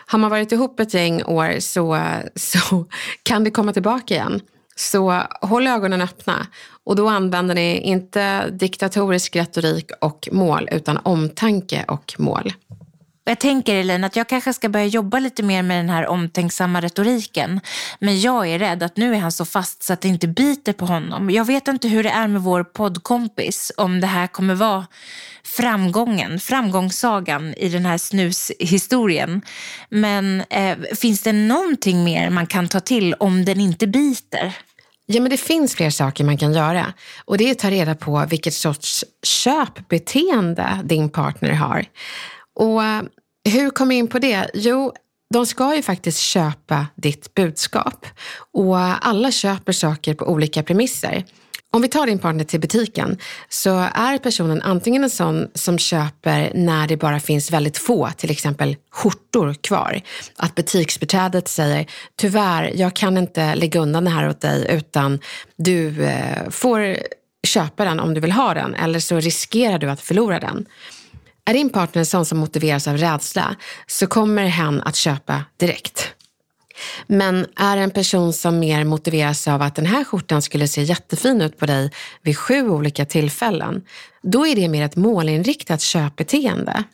Har 0.07 0.19
man 0.19 0.31
varit 0.31 0.53
ihop 0.53 0.81
ett 0.81 0.95
gäng 0.95 1.23
år 1.23 1.61
så, 1.61 2.03
så 2.35 2.87
kan 3.23 3.45
det 3.45 3.51
komma 3.51 3.73
tillbaka 3.73 4.15
igen. 4.15 4.41
Så 4.77 5.23
håll 5.41 5.67
ögonen 5.67 6.01
öppna 6.01 6.47
och 6.85 6.97
då 6.97 7.09
använder 7.09 7.55
ni 7.55 7.81
inte 7.81 8.51
diktatorisk 8.51 9.37
retorik 9.37 9.91
och 10.01 10.29
mål 10.33 10.69
utan 10.73 10.99
omtanke 11.03 11.85
och 11.89 12.15
mål. 12.19 12.53
Jag 13.29 13.39
tänker 13.39 13.75
Elin 13.75 14.05
att 14.05 14.17
jag 14.17 14.29
kanske 14.29 14.53
ska 14.53 14.69
börja 14.69 14.87
jobba 14.87 15.19
lite 15.19 15.43
mer 15.43 15.63
med 15.63 15.79
den 15.79 15.91
här 15.91 16.07
omtänksamma 16.07 16.81
retoriken. 16.81 17.61
Men 17.99 18.21
jag 18.21 18.49
är 18.49 18.59
rädd 18.59 18.83
att 18.83 18.97
nu 18.97 19.15
är 19.15 19.19
han 19.19 19.33
så 19.33 19.45
fast 19.45 19.83
så 19.83 19.93
att 19.93 20.01
det 20.01 20.09
inte 20.09 20.29
biter 20.29 20.73
på 20.73 20.87
honom. 20.87 21.31
Jag 21.31 21.45
vet 21.45 21.69
inte 21.69 21.89
hur 21.89 22.03
det 22.03 22.11
är 22.11 22.29
med 22.29 22.43
vår 22.43 22.65
poddkompis, 22.65 23.73
om 23.77 24.01
det 24.01 24.07
här 24.07 24.27
kommer 24.27 24.55
vara 24.55 24.87
framgången, 25.45 26.41
framgångssagan 26.41 27.55
i 27.55 27.69
den 27.69 27.87
här 27.87 27.99
snushistorien. 27.99 29.43
Men 29.89 30.43
eh, 30.51 30.79
finns 31.01 31.23
det 31.23 31.33
någonting 31.33 32.05
mer 32.05 32.31
man 32.31 32.47
kan 32.47 32.69
ta 32.69 32.81
till 32.81 33.15
om 33.15 33.45
den 33.45 33.61
inte 33.61 33.87
biter? 33.87 34.57
Ja, 35.07 35.21
men 35.21 35.31
det 35.31 35.37
finns 35.37 35.75
fler 35.75 35.91
saker 35.91 36.25
man 36.25 36.39
kan 36.39 36.53
göra. 36.53 36.93
Och 37.25 37.39
det 37.39 37.45
är 37.45 37.53
att 37.53 37.59
ta 37.59 37.71
reda 37.71 37.95
på 37.95 38.27
vilket 38.31 38.55
sorts 38.55 39.05
köpbeteende 39.23 40.81
din 40.85 41.11
partner 41.11 41.53
har. 41.53 41.85
Och 42.55 42.83
hur 43.49 43.71
kom 43.71 43.91
jag 43.91 43.99
in 43.99 44.09
på 44.09 44.19
det? 44.19 44.51
Jo, 44.55 44.93
de 45.35 45.47
ska 45.47 45.77
ju 45.77 45.83
faktiskt 45.83 46.19
köpa 46.19 46.87
ditt 46.95 47.35
budskap. 47.35 48.07
Och 48.53 49.07
alla 49.07 49.33
köper 49.33 49.73
saker 49.73 50.15
på 50.15 50.25
olika 50.25 50.63
premisser. 50.63 51.25
Om 51.71 51.83
vi 51.83 51.89
tar 51.89 52.07
din 52.07 52.19
partner 52.19 52.45
till 52.45 52.61
butiken 52.61 53.19
så 53.49 53.79
är 53.95 54.19
personen 54.19 54.63
antingen 54.63 55.05
en 55.05 55.11
sån 55.11 55.49
som 55.55 55.79
köper 55.79 56.53
när 56.55 56.87
det 56.87 56.97
bara 56.97 57.21
finns 57.21 57.51
väldigt 57.51 57.79
få, 57.79 58.09
till 58.17 58.31
exempel 58.31 58.77
skjortor 58.91 59.55
kvar. 59.55 60.01
Att 60.37 60.55
butiksbeträdet 60.55 61.49
säger, 61.49 61.87
tyvärr, 62.17 62.73
jag 62.75 62.97
kan 62.97 63.19
inte 63.19 63.55
lägga 63.55 63.81
undan 63.81 64.05
det 64.05 64.11
här 64.11 64.29
åt 64.29 64.41
dig 64.41 64.67
utan 64.71 65.19
du 65.57 66.05
eh, 66.05 66.51
får 66.51 66.97
köpa 67.47 67.85
den 67.85 68.01
om 68.01 68.15
du 68.15 68.21
vill 68.21 68.33
ha 68.33 68.55
den 68.55 68.75
eller 68.75 69.01
så 69.01 69.21
riskerar 69.21 69.79
du 69.79 69.91
att 69.91 70.01
förlora 70.01 70.41
den. 70.41 70.67
Är 71.49 71.53
din 71.53 71.71
partner 71.71 72.01
en 72.01 72.07
sån 72.07 72.25
som 72.25 72.39
motiveras 72.39 72.89
av 72.89 72.97
rädsla 72.97 73.57
så 73.87 74.07
kommer 74.07 74.47
hen 74.47 74.81
att 74.81 74.97
köpa 74.97 75.45
direkt. 75.57 76.15
Men 77.07 77.47
är 77.57 77.77
en 77.77 77.91
person 77.91 78.33
som 78.33 78.59
mer 78.59 78.85
motiveras 78.85 79.49
av 79.49 79.63
att 79.63 79.75
den 79.75 79.87
här 79.87 80.05
skjortan 80.05 80.43
skulle 80.43 80.69
se 80.69 80.83
jättefin 80.83 81.41
ut 81.43 81.59
på 81.59 81.67
dig 81.67 81.91
vid 82.23 82.39
sju 82.39 82.69
olika 82.69 83.05
tillfällen, 83.05 83.83
då 84.23 84.47
är 84.47 84.57
det 84.57 84.69
mer 84.69 84.85
ett 84.85 84.97
målinriktat 84.97 85.81
köpbeteende. 85.81 86.85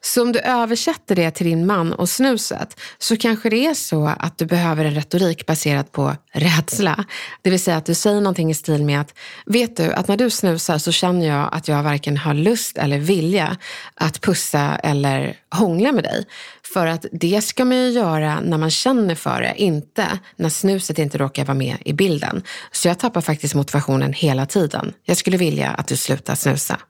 Så 0.00 0.22
om 0.22 0.32
du 0.32 0.38
översätter 0.38 1.14
det 1.16 1.30
till 1.30 1.46
din 1.46 1.66
man 1.66 1.92
och 1.92 2.08
snuset 2.08 2.80
så 2.98 3.16
kanske 3.16 3.50
det 3.50 3.66
är 3.66 3.74
så 3.74 4.06
att 4.18 4.38
du 4.38 4.46
behöver 4.46 4.84
en 4.84 4.94
retorik 4.94 5.46
baserad 5.46 5.92
på 5.92 6.16
rädsla. 6.32 7.04
Det 7.42 7.50
vill 7.50 7.62
säga 7.62 7.76
att 7.76 7.86
du 7.86 7.94
säger 7.94 8.20
någonting 8.20 8.50
i 8.50 8.54
stil 8.54 8.84
med 8.84 9.00
att 9.00 9.14
vet 9.46 9.76
du 9.76 9.92
att 9.92 10.08
när 10.08 10.16
du 10.16 10.30
snusar 10.30 10.78
så 10.78 10.92
känner 10.92 11.26
jag 11.26 11.48
att 11.52 11.68
jag 11.68 11.82
varken 11.82 12.16
har 12.16 12.34
lust 12.34 12.78
eller 12.78 12.98
vilja 12.98 13.56
att 13.94 14.20
pussa 14.20 14.78
eller 14.82 15.36
hångla 15.50 15.92
med 15.92 16.04
dig. 16.04 16.24
För 16.72 16.86
att 16.86 17.06
det 17.12 17.42
ska 17.42 17.64
man 17.64 17.76
ju 17.76 17.90
göra 17.90 18.40
när 18.40 18.58
man 18.58 18.70
känner 18.70 19.14
för 19.14 19.40
det, 19.40 19.54
inte 19.56 20.18
när 20.36 20.48
snuset 20.48 20.98
inte 20.98 21.18
råkar 21.18 21.44
vara 21.44 21.58
med 21.58 21.76
i 21.84 21.92
bilden. 21.92 22.42
Så 22.72 22.88
jag 22.88 22.98
tappar 22.98 23.20
faktiskt 23.20 23.54
motivationen 23.54 24.12
hela 24.12 24.46
tiden. 24.46 24.92
Jag 25.04 25.16
skulle 25.16 25.36
vilja 25.36 25.70
att 25.70 25.86
du 25.86 25.96
slutar 25.96 26.34
snusa. 26.34 26.80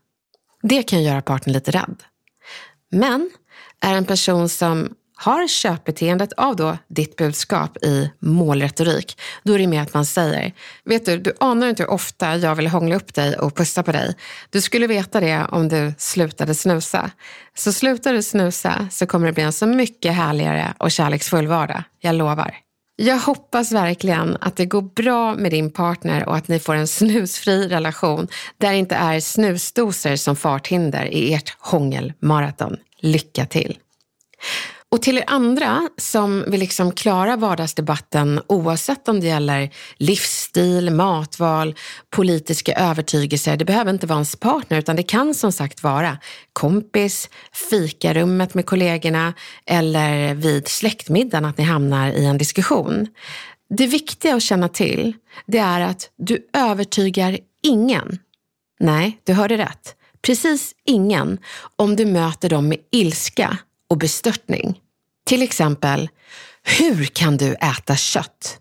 Det 0.63 0.83
kan 0.83 1.03
göra 1.03 1.23
partnern 1.23 1.53
lite 1.53 1.71
rädd. 1.71 2.03
Men 2.91 3.31
är 3.81 3.95
en 3.95 4.05
person 4.05 4.49
som 4.49 4.95
har 5.17 5.49
köpbeteendet 5.49 6.33
av 6.33 6.57
då 6.57 6.79
ditt 6.89 7.17
budskap 7.17 7.77
i 7.77 8.11
målretorik, 8.19 9.21
då 9.43 9.53
är 9.53 9.59
det 9.59 9.67
mer 9.67 9.83
att 9.83 9.95
man 9.95 10.07
säger, 10.07 10.53
vet 10.85 11.05
du, 11.07 11.19
du 11.19 11.33
anar 11.41 11.69
inte 11.69 11.83
hur 11.83 11.91
ofta 11.91 12.37
jag 12.37 12.55
vill 12.55 12.67
hångla 12.67 12.97
upp 12.97 13.15
dig 13.15 13.37
och 13.37 13.55
pussa 13.55 13.83
på 13.83 13.93
dig. 13.93 14.15
Du 14.51 14.61
skulle 14.61 14.87
veta 14.87 15.21
det 15.21 15.47
om 15.51 15.69
du 15.69 15.95
slutade 15.99 16.55
snusa. 16.55 17.11
Så 17.55 17.73
slutar 17.73 18.13
du 18.13 18.23
snusa 18.23 18.89
så 18.91 19.07
kommer 19.07 19.27
det 19.27 19.33
bli 19.33 19.43
en 19.43 19.53
så 19.53 19.67
mycket 19.67 20.15
härligare 20.15 20.75
och 20.79 20.91
kärleksfull 20.91 21.47
vardag. 21.47 21.83
Jag 22.01 22.15
lovar. 22.15 22.66
Jag 22.99 23.19
hoppas 23.19 23.73
verkligen 23.73 24.37
att 24.41 24.57
det 24.57 24.67
går 24.67 24.83
bra 24.83 25.35
med 25.35 25.51
din 25.51 25.71
partner 25.71 26.29
och 26.29 26.37
att 26.37 26.49
ni 26.49 26.59
får 26.59 26.75
en 26.75 26.87
snusfri 26.87 27.69
relation 27.69 28.29
där 28.59 28.71
det 28.71 28.77
inte 28.77 28.95
är 28.95 29.21
snusdoser 29.21 30.17
som 30.17 30.37
farthinder 30.37 31.05
i 31.07 31.35
ert 31.35 31.57
hångelmaraton. 31.59 32.77
Lycka 33.01 33.47
till! 33.47 33.79
Och 34.97 35.03
till 35.03 35.19
er 35.19 35.25
andra 35.27 35.89
som 35.97 36.45
vill 36.47 36.61
liksom 36.61 36.93
klara 36.93 37.37
vardagsdebatten 37.37 38.41
oavsett 38.47 39.09
om 39.09 39.21
det 39.21 39.27
gäller 39.27 39.71
livsstil, 39.97 40.91
matval, 40.91 41.75
politiska 42.11 42.73
övertygelser. 42.75 43.57
Det 43.57 43.65
behöver 43.65 43.93
inte 43.93 44.07
vara 44.07 44.17
ens 44.17 44.37
partner 44.37 44.79
utan 44.79 44.97
det 44.97 45.03
kan 45.03 45.35
som 45.35 45.53
sagt 45.53 45.83
vara 45.83 46.19
kompis, 46.53 47.31
fikarummet 47.71 48.55
med 48.55 48.67
kollegorna 48.67 49.35
eller 49.67 50.35
vid 50.35 50.69
släktmiddagen 50.69 51.45
att 51.45 51.59
ni 51.59 51.65
hamnar 51.65 52.11
i 52.11 52.25
en 52.25 52.39
diskussion. 52.39 53.07
Det 53.69 53.87
viktiga 53.87 54.35
att 54.35 54.43
känna 54.43 54.69
till 54.69 55.13
det 55.47 55.59
är 55.59 55.81
att 55.81 56.11
du 56.19 56.49
övertygar 56.53 57.39
ingen. 57.63 58.19
Nej, 58.81 59.21
du 59.25 59.33
hörde 59.33 59.59
rätt. 59.59 59.95
Precis 60.23 60.75
ingen 60.87 61.39
om 61.77 61.97
du 61.97 62.07
möter 62.07 62.49
dem 62.49 62.69
med 62.69 62.79
ilska 62.91 63.59
och 63.91 63.99
bestörtning. 63.99 64.81
Till 65.27 65.43
exempel, 65.43 66.09
hur 66.63 67.05
kan 67.05 67.37
du 67.37 67.55
äta 67.55 67.97
kött? 67.97 68.59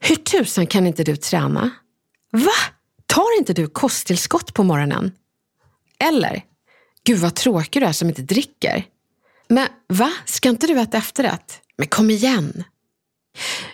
Hur 0.00 0.16
tusan 0.16 0.66
kan 0.66 0.86
inte 0.86 1.04
du 1.04 1.16
träna? 1.16 1.70
Va? 2.32 2.52
Tar 3.06 3.38
inte 3.38 3.52
du 3.52 3.66
kosttillskott 3.66 4.54
på 4.54 4.62
morgonen? 4.62 5.12
Eller, 5.98 6.42
gud 7.04 7.18
vad 7.18 7.34
tråkig 7.34 7.82
du 7.82 7.86
är 7.86 7.92
som 7.92 8.08
inte 8.08 8.22
dricker. 8.22 8.84
Men 9.48 9.68
va, 9.88 10.12
ska 10.24 10.48
inte 10.48 10.66
du 10.66 10.80
äta 10.80 10.98
efterrätt? 10.98 11.60
Men 11.78 11.88
kom 11.88 12.10
igen. 12.10 12.64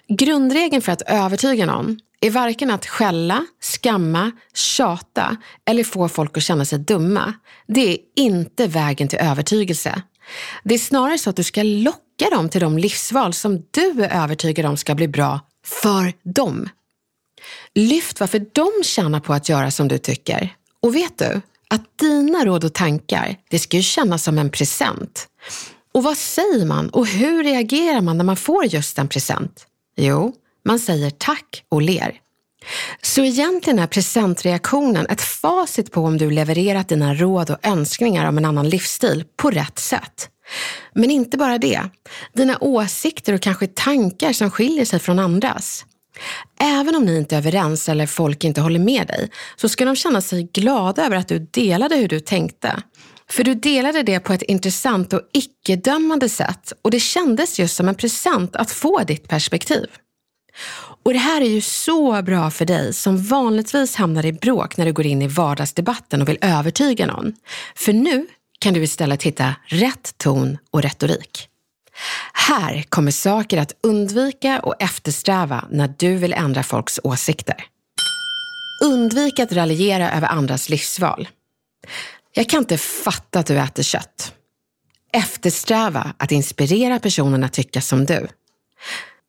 Grundregeln 0.08 0.82
för 0.82 0.92
att 0.92 1.02
övertyga 1.02 1.66
någon 1.66 2.00
är 2.20 2.30
varken 2.30 2.70
att 2.70 2.87
skälla, 2.87 3.46
skamma, 3.61 4.32
tjata 4.54 5.37
eller 5.64 5.85
få 5.85 6.08
folk 6.08 6.37
att 6.37 6.42
känna 6.42 6.64
sig 6.64 6.78
dumma. 6.78 7.35
Det 7.66 7.92
är 7.92 7.99
inte 8.16 8.66
vägen 8.66 9.08
till 9.08 9.18
övertygelse. 9.18 10.02
Det 10.64 10.75
är 10.75 10.78
snarare 10.78 11.18
så 11.18 11.30
att 11.30 11.37
du 11.37 11.44
ska 11.44 11.62
locka 11.62 12.05
dem 12.25 12.49
till 12.49 12.61
de 12.61 12.78
livsval 12.78 13.32
som 13.32 13.62
du 13.70 14.04
är 14.04 14.23
övertygad 14.23 14.66
om 14.66 14.76
ska 14.76 14.94
bli 14.94 15.08
bra 15.08 15.40
för 15.64 16.12
dem. 16.23 16.68
Lyft 17.75 18.20
varför 18.20 18.46
de 18.52 18.70
tjänar 18.85 19.20
på 19.20 19.32
att 19.32 19.49
göra 19.49 19.70
som 19.70 19.88
du 19.88 19.99
tycker. 19.99 20.54
Och 20.82 20.94
vet 20.94 21.18
du, 21.18 21.40
att 21.70 21.99
dina 21.99 22.44
råd 22.44 22.64
och 22.64 22.75
tankar, 22.75 23.37
det 23.50 23.58
ska 23.58 23.76
ju 23.76 23.82
kännas 23.82 24.23
som 24.23 24.38
en 24.38 24.50
present. 24.50 25.28
Och 25.92 26.02
vad 26.02 26.16
säger 26.16 26.64
man 26.64 26.88
och 26.88 27.06
hur 27.06 27.44
reagerar 27.44 28.00
man 28.00 28.18
när 28.18 28.25
man 28.25 28.37
får 28.37 28.64
just 28.64 28.99
en 28.99 29.08
present? 29.08 29.66
Jo, 29.96 30.32
man 30.64 30.78
säger 30.78 31.11
tack 31.11 31.64
och 31.68 31.82
ler. 31.82 32.20
Så 33.02 33.25
egentligen 33.25 33.78
är 33.78 33.87
presentreaktionen 33.87 35.06
ett 35.06 35.20
facit 35.20 35.92
på 35.92 36.00
om 36.00 36.18
du 36.18 36.30
levererat 36.30 36.88
dina 36.88 37.14
råd 37.14 37.50
och 37.50 37.66
önskningar 37.66 38.28
om 38.28 38.38
en 38.38 38.44
annan 38.44 38.68
livsstil 38.68 39.25
på 39.37 39.50
rätt 39.50 39.78
sätt. 39.78 40.30
Men 40.94 41.10
inte 41.10 41.38
bara 41.38 41.58
det. 41.58 41.80
Dina 42.32 42.58
åsikter 42.60 43.32
och 43.32 43.40
kanske 43.40 43.66
tankar 43.66 44.32
som 44.32 44.50
skiljer 44.50 44.84
sig 44.84 44.98
från 44.98 45.18
andras. 45.18 45.84
Även 46.60 46.94
om 46.94 47.04
ni 47.04 47.16
inte 47.16 47.34
är 47.34 47.38
överens 47.38 47.88
eller 47.88 48.06
folk 48.06 48.44
inte 48.44 48.60
håller 48.60 48.78
med 48.78 49.06
dig 49.06 49.30
så 49.56 49.68
ska 49.68 49.84
de 49.84 49.96
känna 49.96 50.20
sig 50.20 50.42
glada 50.42 51.06
över 51.06 51.16
att 51.16 51.28
du 51.28 51.38
delade 51.38 51.96
hur 51.96 52.08
du 52.08 52.20
tänkte. 52.20 52.82
För 53.30 53.44
du 53.44 53.54
delade 53.54 54.02
det 54.02 54.20
på 54.20 54.32
ett 54.32 54.42
intressant 54.42 55.12
och 55.12 55.20
icke-dömande 55.32 56.28
sätt 56.28 56.72
och 56.82 56.90
det 56.90 57.00
kändes 57.00 57.58
just 57.58 57.76
som 57.76 57.88
en 57.88 57.94
present 57.94 58.56
att 58.56 58.70
få 58.70 59.02
ditt 59.04 59.28
perspektiv. 59.28 59.86
Och 61.02 61.12
det 61.12 61.18
här 61.18 61.40
är 61.40 61.48
ju 61.48 61.60
så 61.60 62.22
bra 62.22 62.50
för 62.50 62.64
dig 62.64 62.92
som 62.92 63.22
vanligtvis 63.22 63.96
hamnar 63.96 64.26
i 64.26 64.32
bråk 64.32 64.76
när 64.76 64.84
du 64.84 64.92
går 64.92 65.06
in 65.06 65.22
i 65.22 65.28
vardagsdebatten 65.28 66.22
och 66.22 66.28
vill 66.28 66.38
övertyga 66.40 67.06
någon. 67.06 67.34
För 67.74 67.92
nu 67.92 68.26
kan 68.58 68.75
du 68.75 68.82
istället 68.82 69.22
hitta 69.22 69.54
rätt 69.66 70.18
ton 70.18 70.58
och 70.70 70.82
retorik. 70.82 71.48
Här 72.32 72.82
kommer 72.88 73.10
saker 73.10 73.58
att 73.58 73.72
undvika 73.82 74.60
och 74.60 74.75
eftersträva 74.82 75.64
när 75.70 75.94
du 75.98 76.16
vill 76.16 76.32
ändra 76.32 76.62
folks 76.62 77.00
åsikter. 77.02 77.66
Undvik 78.84 79.38
att 79.38 79.52
raljera 79.52 80.12
över 80.12 80.28
andras 80.28 80.68
livsval. 80.68 81.28
Jag 82.32 82.48
kan 82.48 82.58
inte 82.58 82.78
fatta 82.78 83.38
att 83.38 83.46
du 83.46 83.58
äter 83.58 83.82
kött. 83.82 84.32
Eftersträva 85.12 86.14
att 86.16 86.32
inspirera 86.32 86.98
personen 86.98 87.44
att 87.44 87.52
tycka 87.52 87.80
som 87.80 88.04
du. 88.04 88.28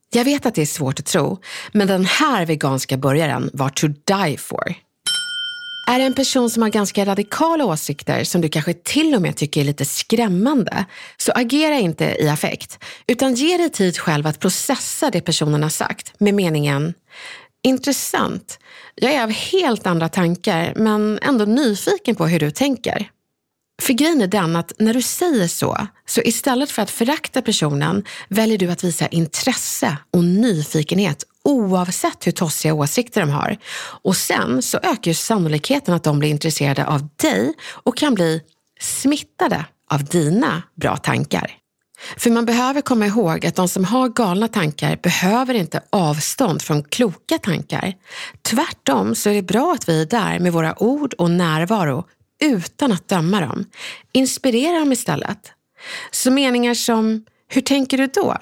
Jag 0.09 0.23
vet 0.25 0.45
att 0.45 0.55
det 0.55 0.61
är 0.61 0.65
svårt 0.65 0.99
att 0.99 1.05
tro, 1.05 1.41
men 1.71 1.87
den 1.87 2.05
här 2.05 2.45
veganska 2.45 2.97
burgaren 2.97 3.49
var 3.53 3.69
to 3.69 3.87
die 3.87 4.37
for. 4.37 4.73
Är 5.89 5.99
det 5.99 6.05
en 6.05 6.13
person 6.13 6.49
som 6.49 6.61
har 6.63 6.69
ganska 6.69 7.05
radikala 7.05 7.65
åsikter 7.65 8.23
som 8.23 8.41
du 8.41 8.49
kanske 8.49 8.73
till 8.73 9.15
och 9.15 9.21
med 9.21 9.35
tycker 9.35 9.61
är 9.61 9.65
lite 9.65 9.85
skrämmande, 9.85 10.85
så 11.17 11.31
agera 11.31 11.75
inte 11.75 12.05
i 12.19 12.29
affekt, 12.29 12.83
utan 13.07 13.33
ge 13.33 13.57
dig 13.57 13.69
tid 13.69 13.97
själv 13.97 14.27
att 14.27 14.39
processa 14.39 15.09
det 15.09 15.21
personen 15.21 15.63
har 15.63 15.69
sagt 15.69 16.19
med 16.19 16.33
meningen 16.33 16.93
Intressant. 17.63 18.59
Jag 18.95 19.13
är 19.13 19.23
av 19.23 19.29
helt 19.29 19.87
andra 19.87 20.09
tankar, 20.09 20.73
men 20.75 21.19
ändå 21.21 21.45
nyfiken 21.45 22.15
på 22.15 22.27
hur 22.27 22.39
du 22.39 22.51
tänker. 22.51 23.09
För 23.81 23.93
grejen 23.93 24.21
är 24.21 24.27
den 24.27 24.55
att 24.55 24.71
när 24.79 24.93
du 24.93 25.01
säger 25.01 25.47
så, 25.47 25.87
så 26.05 26.21
istället 26.21 26.71
för 26.71 26.81
att 26.81 26.91
förakta 26.91 27.41
personen 27.41 28.03
väljer 28.29 28.57
du 28.57 28.67
att 28.71 28.83
visa 28.83 29.07
intresse 29.07 29.97
och 30.13 30.23
nyfikenhet 30.23 31.23
oavsett 31.43 32.27
hur 32.27 32.31
tossiga 32.31 32.73
åsikter 32.73 33.21
de 33.21 33.29
har. 33.29 33.57
Och 34.03 34.17
sen 34.17 34.61
så 34.61 34.77
ökar 34.77 35.11
ju 35.11 35.13
sannolikheten 35.13 35.93
att 35.93 36.03
de 36.03 36.19
blir 36.19 36.29
intresserade 36.29 36.85
av 36.85 37.07
dig 37.15 37.53
och 37.83 37.97
kan 37.97 38.13
bli 38.13 38.41
smittade 38.79 39.65
av 39.91 40.03
dina 40.03 40.63
bra 40.75 40.97
tankar. 40.97 41.51
För 42.17 42.31
man 42.31 42.45
behöver 42.45 42.81
komma 42.81 43.05
ihåg 43.05 43.45
att 43.45 43.55
de 43.55 43.67
som 43.67 43.85
har 43.85 44.09
galna 44.09 44.47
tankar 44.47 44.99
behöver 45.03 45.53
inte 45.53 45.81
avstånd 45.89 46.61
från 46.61 46.83
kloka 46.83 47.37
tankar. 47.37 47.93
Tvärtom 48.41 49.15
så 49.15 49.29
är 49.29 49.33
det 49.33 49.41
bra 49.41 49.73
att 49.73 49.89
vi 49.89 50.01
är 50.01 50.05
där 50.05 50.39
med 50.39 50.53
våra 50.53 50.83
ord 50.83 51.13
och 51.13 51.31
närvaro 51.31 52.05
utan 52.43 52.91
att 52.91 53.07
döma 53.07 53.41
dem. 53.41 53.65
Inspirera 54.11 54.79
dem 54.79 54.91
istället. 54.91 55.51
Så 56.11 56.31
meningar 56.31 56.73
som, 56.73 57.25
hur 57.47 57.61
tänker 57.61 57.97
du 57.97 58.07
då? 58.07 58.37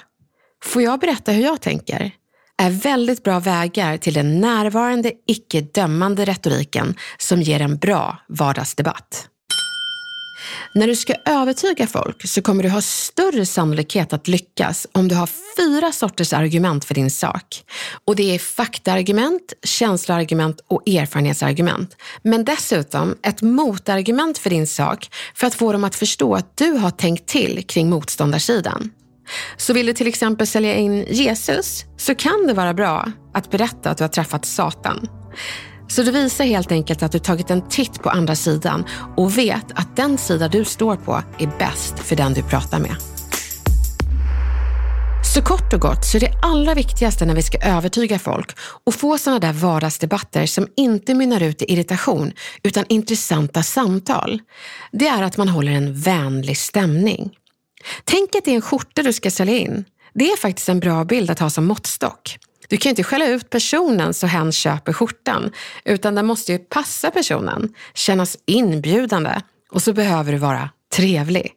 Får 0.63 0.81
jag 0.81 0.99
berätta 0.99 1.31
hur 1.31 1.43
jag 1.43 1.61
tänker? 1.61 2.11
är 2.57 2.69
väldigt 2.69 3.23
bra 3.23 3.39
vägar 3.39 3.97
till 3.97 4.13
den 4.13 4.41
närvarande, 4.41 5.11
icke-dömande 5.27 6.25
retoriken 6.25 6.95
som 7.17 7.41
ger 7.41 7.61
en 7.61 7.77
bra 7.77 8.17
vardagsdebatt. 8.27 9.29
När 10.73 10.87
du 10.87 10.95
ska 10.95 11.13
övertyga 11.25 11.87
folk 11.87 12.27
så 12.27 12.41
kommer 12.41 12.63
du 12.63 12.69
ha 12.69 12.81
större 12.81 13.45
sannolikhet 13.45 14.13
att 14.13 14.27
lyckas 14.27 14.87
om 14.91 15.07
du 15.07 15.15
har 15.15 15.29
fyra 15.57 15.91
sorters 15.91 16.33
argument 16.33 16.85
för 16.85 16.95
din 16.95 17.11
sak. 17.11 17.63
Och 18.05 18.15
det 18.15 18.35
är 18.35 18.39
faktaargument, 18.39 19.53
känsloargument 19.63 20.61
och 20.67 20.89
erfarenhetsargument. 20.89 21.95
Men 22.23 22.45
dessutom 22.45 23.15
ett 23.23 23.41
motargument 23.41 24.37
för 24.37 24.49
din 24.49 24.67
sak 24.67 25.09
för 25.35 25.47
att 25.47 25.55
få 25.55 25.71
dem 25.71 25.83
att 25.83 25.95
förstå 25.95 26.35
att 26.35 26.57
du 26.57 26.71
har 26.71 26.91
tänkt 26.91 27.27
till 27.27 27.63
kring 27.67 27.89
motståndarsidan. 27.89 28.91
Så 29.57 29.73
vill 29.73 29.85
du 29.85 29.93
till 29.93 30.07
exempel 30.07 30.47
sälja 30.47 30.75
in 30.75 31.05
Jesus 31.09 31.85
så 31.97 32.15
kan 32.15 32.47
det 32.47 32.53
vara 32.53 32.73
bra 32.73 33.11
att 33.33 33.51
berätta 33.51 33.89
att 33.89 33.97
du 33.97 34.03
har 34.03 34.09
träffat 34.09 34.45
Satan. 34.45 35.07
Så 35.87 36.03
du 36.03 36.11
visar 36.11 36.45
helt 36.45 36.71
enkelt 36.71 37.03
att 37.03 37.11
du 37.11 37.19
tagit 37.19 37.51
en 37.51 37.69
titt 37.69 38.03
på 38.03 38.09
andra 38.09 38.35
sidan 38.35 38.85
och 39.17 39.37
vet 39.37 39.65
att 39.75 39.95
den 39.95 40.17
sida 40.17 40.47
du 40.47 40.65
står 40.65 40.95
på 40.95 41.21
är 41.39 41.57
bäst 41.59 41.99
för 41.99 42.15
den 42.15 42.33
du 42.33 42.43
pratar 42.43 42.79
med. 42.79 42.95
Så 45.35 45.41
kort 45.41 45.73
och 45.73 45.81
gott 45.81 46.05
så 46.05 46.17
är 46.17 46.19
det 46.19 46.33
allra 46.41 46.73
viktigaste 46.73 47.25
när 47.25 47.35
vi 47.35 47.41
ska 47.41 47.57
övertyga 47.57 48.19
folk 48.19 48.51
och 48.85 48.95
få 48.95 49.17
sådana 49.17 49.39
där 49.39 49.53
vardagsdebatter 49.53 50.45
som 50.45 50.67
inte 50.75 51.13
mynnar 51.13 51.43
ut 51.43 51.61
i 51.61 51.73
irritation 51.73 52.33
utan 52.63 52.85
intressanta 52.89 53.63
samtal. 53.63 54.41
Det 54.91 55.07
är 55.07 55.23
att 55.23 55.37
man 55.37 55.49
håller 55.49 55.71
en 55.71 55.93
vänlig 55.93 56.57
stämning. 56.57 57.31
Tänk 58.03 58.35
att 58.35 58.45
det 58.45 58.51
är 58.51 58.55
en 58.55 58.61
skjorta 58.61 59.03
du 59.03 59.13
ska 59.13 59.31
sälja 59.31 59.57
in. 59.57 59.85
Det 60.13 60.31
är 60.31 60.37
faktiskt 60.37 60.69
en 60.69 60.79
bra 60.79 61.05
bild 61.05 61.29
att 61.29 61.39
ha 61.39 61.49
som 61.49 61.65
måttstock. 61.65 62.37
Du 62.67 62.77
kan 62.77 62.89
ju 62.89 62.91
inte 62.91 63.03
skälla 63.03 63.27
ut 63.27 63.49
personen 63.49 64.13
så 64.13 64.27
hen 64.27 64.51
köper 64.51 64.93
skjortan, 64.93 65.51
utan 65.85 66.15
den 66.15 66.25
måste 66.25 66.51
ju 66.51 66.57
passa 66.57 67.11
personen, 67.11 67.73
kännas 67.93 68.37
inbjudande 68.45 69.41
och 69.71 69.81
så 69.81 69.93
behöver 69.93 70.31
du 70.31 70.37
vara 70.37 70.69
trevlig. 70.95 71.51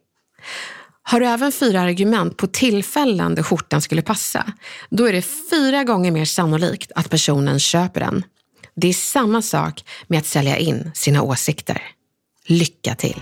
Har 1.03 1.19
du 1.19 1.25
även 1.25 1.51
fyra 1.51 1.81
argument 1.81 2.37
på 2.37 2.47
tillfällen 2.47 3.35
där 3.35 3.43
skjortan 3.43 3.81
skulle 3.81 4.01
passa, 4.01 4.53
då 4.89 5.05
är 5.05 5.13
det 5.13 5.21
fyra 5.21 5.83
gånger 5.83 6.11
mer 6.11 6.25
sannolikt 6.25 6.91
att 6.95 7.09
personen 7.09 7.59
köper 7.59 7.99
den. 7.99 8.23
Det 8.75 8.87
är 8.87 8.93
samma 8.93 9.41
sak 9.41 9.85
med 10.07 10.19
att 10.19 10.25
sälja 10.25 10.57
in 10.57 10.91
sina 10.93 11.21
åsikter. 11.21 11.81
Lycka 12.45 12.95
till! 12.95 13.21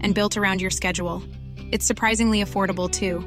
and 0.00 0.14
built 0.14 0.36
around 0.36 0.60
your 0.60 0.70
schedule. 0.70 1.22
It's 1.72 1.86
surprisingly 1.86 2.42
affordable 2.42 2.90
too. 2.90 3.20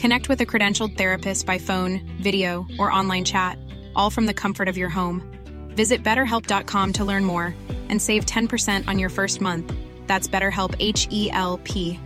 Connect 0.00 0.28
with 0.28 0.40
a 0.40 0.46
credentialed 0.46 0.96
therapist 0.96 1.46
by 1.46 1.58
phone, 1.58 2.00
video, 2.22 2.66
or 2.78 2.92
online 2.92 3.24
chat, 3.24 3.58
all 3.94 4.10
from 4.10 4.26
the 4.26 4.34
comfort 4.34 4.68
of 4.68 4.76
your 4.76 4.90
home. 4.90 5.22
Visit 5.76 6.02
betterhelp.com 6.04 6.92
to 6.94 7.04
learn 7.04 7.24
more 7.24 7.54
and 7.88 8.00
save 8.00 8.26
10% 8.26 8.88
on 8.88 8.98
your 8.98 9.10
first 9.10 9.40
month. 9.40 9.72
That's 10.06 10.28
BetterHelp 10.28 10.74
H 10.78 11.08
E 11.10 11.30
L 11.32 11.60
P. 11.64 11.98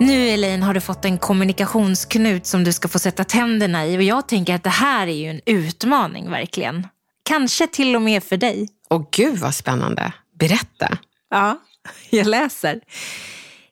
Nu 0.00 0.28
Elaine 0.28 0.62
har 0.62 0.74
du 0.74 0.80
fått 0.80 1.04
en 1.04 1.18
kommunikationsknut 1.18 2.46
som 2.46 2.64
du 2.64 2.72
ska 2.72 2.88
få 2.88 2.98
sätta 2.98 3.24
tänderna 3.24 3.86
i 3.86 3.98
och 3.98 4.02
jag 4.02 4.28
tänker 4.28 4.54
att 4.54 4.64
det 4.64 4.70
här 4.70 5.06
är 5.06 5.12
ju 5.12 5.30
en 5.30 5.40
utmaning 5.46 6.30
verkligen. 6.30 6.86
Kanske 7.22 7.66
till 7.66 7.96
och 7.96 8.02
med 8.02 8.24
för 8.24 8.36
dig. 8.36 8.68
Och 8.90 9.08
gud 9.10 9.38
vad 9.38 9.54
spännande. 9.54 10.12
Berätta. 10.48 10.98
Ja, 11.30 11.58
jag 12.10 12.26
läser. 12.26 12.80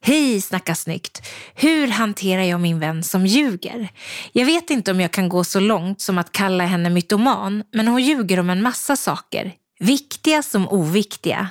Hej 0.02 0.40
Snacka 0.40 0.74
snyggt! 0.74 1.28
Hur 1.54 1.88
hanterar 1.88 2.42
jag 2.42 2.60
min 2.60 2.80
vän 2.80 3.04
som 3.04 3.26
ljuger? 3.26 3.88
Jag 4.32 4.46
vet 4.46 4.70
inte 4.70 4.90
om 4.90 5.00
jag 5.00 5.10
kan 5.10 5.28
gå 5.28 5.44
så 5.44 5.60
långt 5.60 6.00
som 6.00 6.18
att 6.18 6.32
kalla 6.32 6.64
henne 6.64 6.90
mytoman, 6.90 7.64
men 7.72 7.88
hon 7.88 8.02
ljuger 8.02 8.40
om 8.40 8.50
en 8.50 8.62
massa 8.62 8.96
saker. 8.96 9.52
Viktiga 9.80 10.42
som 10.42 10.68
oviktiga. 10.68 11.48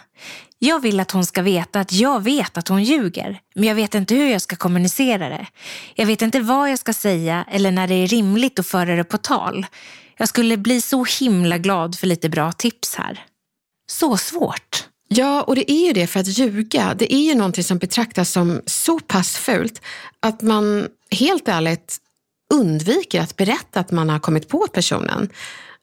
Jag 0.60 0.79
vill 0.79 0.99
att 0.99 1.12
hon 1.12 1.25
ska 1.25 1.41
veta 1.41 1.79
att 1.79 1.91
jag 1.91 2.23
vet 2.23 2.58
att 2.58 2.67
hon 2.67 2.84
ljuger, 2.84 3.39
men 3.55 3.63
jag 3.63 3.75
vet 3.75 3.95
inte 3.95 4.15
hur 4.15 4.32
jag 4.32 4.41
ska 4.41 4.55
kommunicera 4.55 5.29
det. 5.29 5.47
Jag 5.95 6.05
vet 6.05 6.21
inte 6.21 6.39
vad 6.39 6.71
jag 6.71 6.79
ska 6.79 6.93
säga 6.93 7.45
eller 7.51 7.71
när 7.71 7.88
det 7.88 7.95
är 7.95 8.08
rimligt 8.08 8.60
att 8.60 8.67
föra 8.67 8.95
det 8.95 9.03
på 9.03 9.17
tal. 9.17 9.65
Jag 10.17 10.29
skulle 10.29 10.58
bli 10.58 10.82
så 10.82 11.05
himla 11.19 11.58
glad 11.58 11.95
för 11.95 12.08
lite 12.08 12.29
bra 12.29 12.51
tips 12.51 12.95
här. 12.95 13.25
Så 13.91 14.17
svårt. 14.17 14.88
Ja, 15.11 15.41
och 15.41 15.55
det 15.55 15.71
är 15.71 15.87
ju 15.87 15.93
det 15.93 16.07
för 16.07 16.19
att 16.19 16.27
ljuga, 16.27 16.93
det 16.93 17.13
är 17.13 17.21
ju 17.21 17.35
någonting 17.35 17.63
som 17.63 17.77
betraktas 17.77 18.31
som 18.31 18.61
så 18.65 18.99
pass 18.99 19.37
fult 19.37 19.81
att 20.19 20.41
man 20.41 20.87
helt 21.11 21.47
ärligt 21.47 21.97
undviker 22.53 23.21
att 23.21 23.35
berätta 23.35 23.79
att 23.79 23.91
man 23.91 24.09
har 24.09 24.19
kommit 24.19 24.49
på 24.49 24.67
personen. 24.67 25.29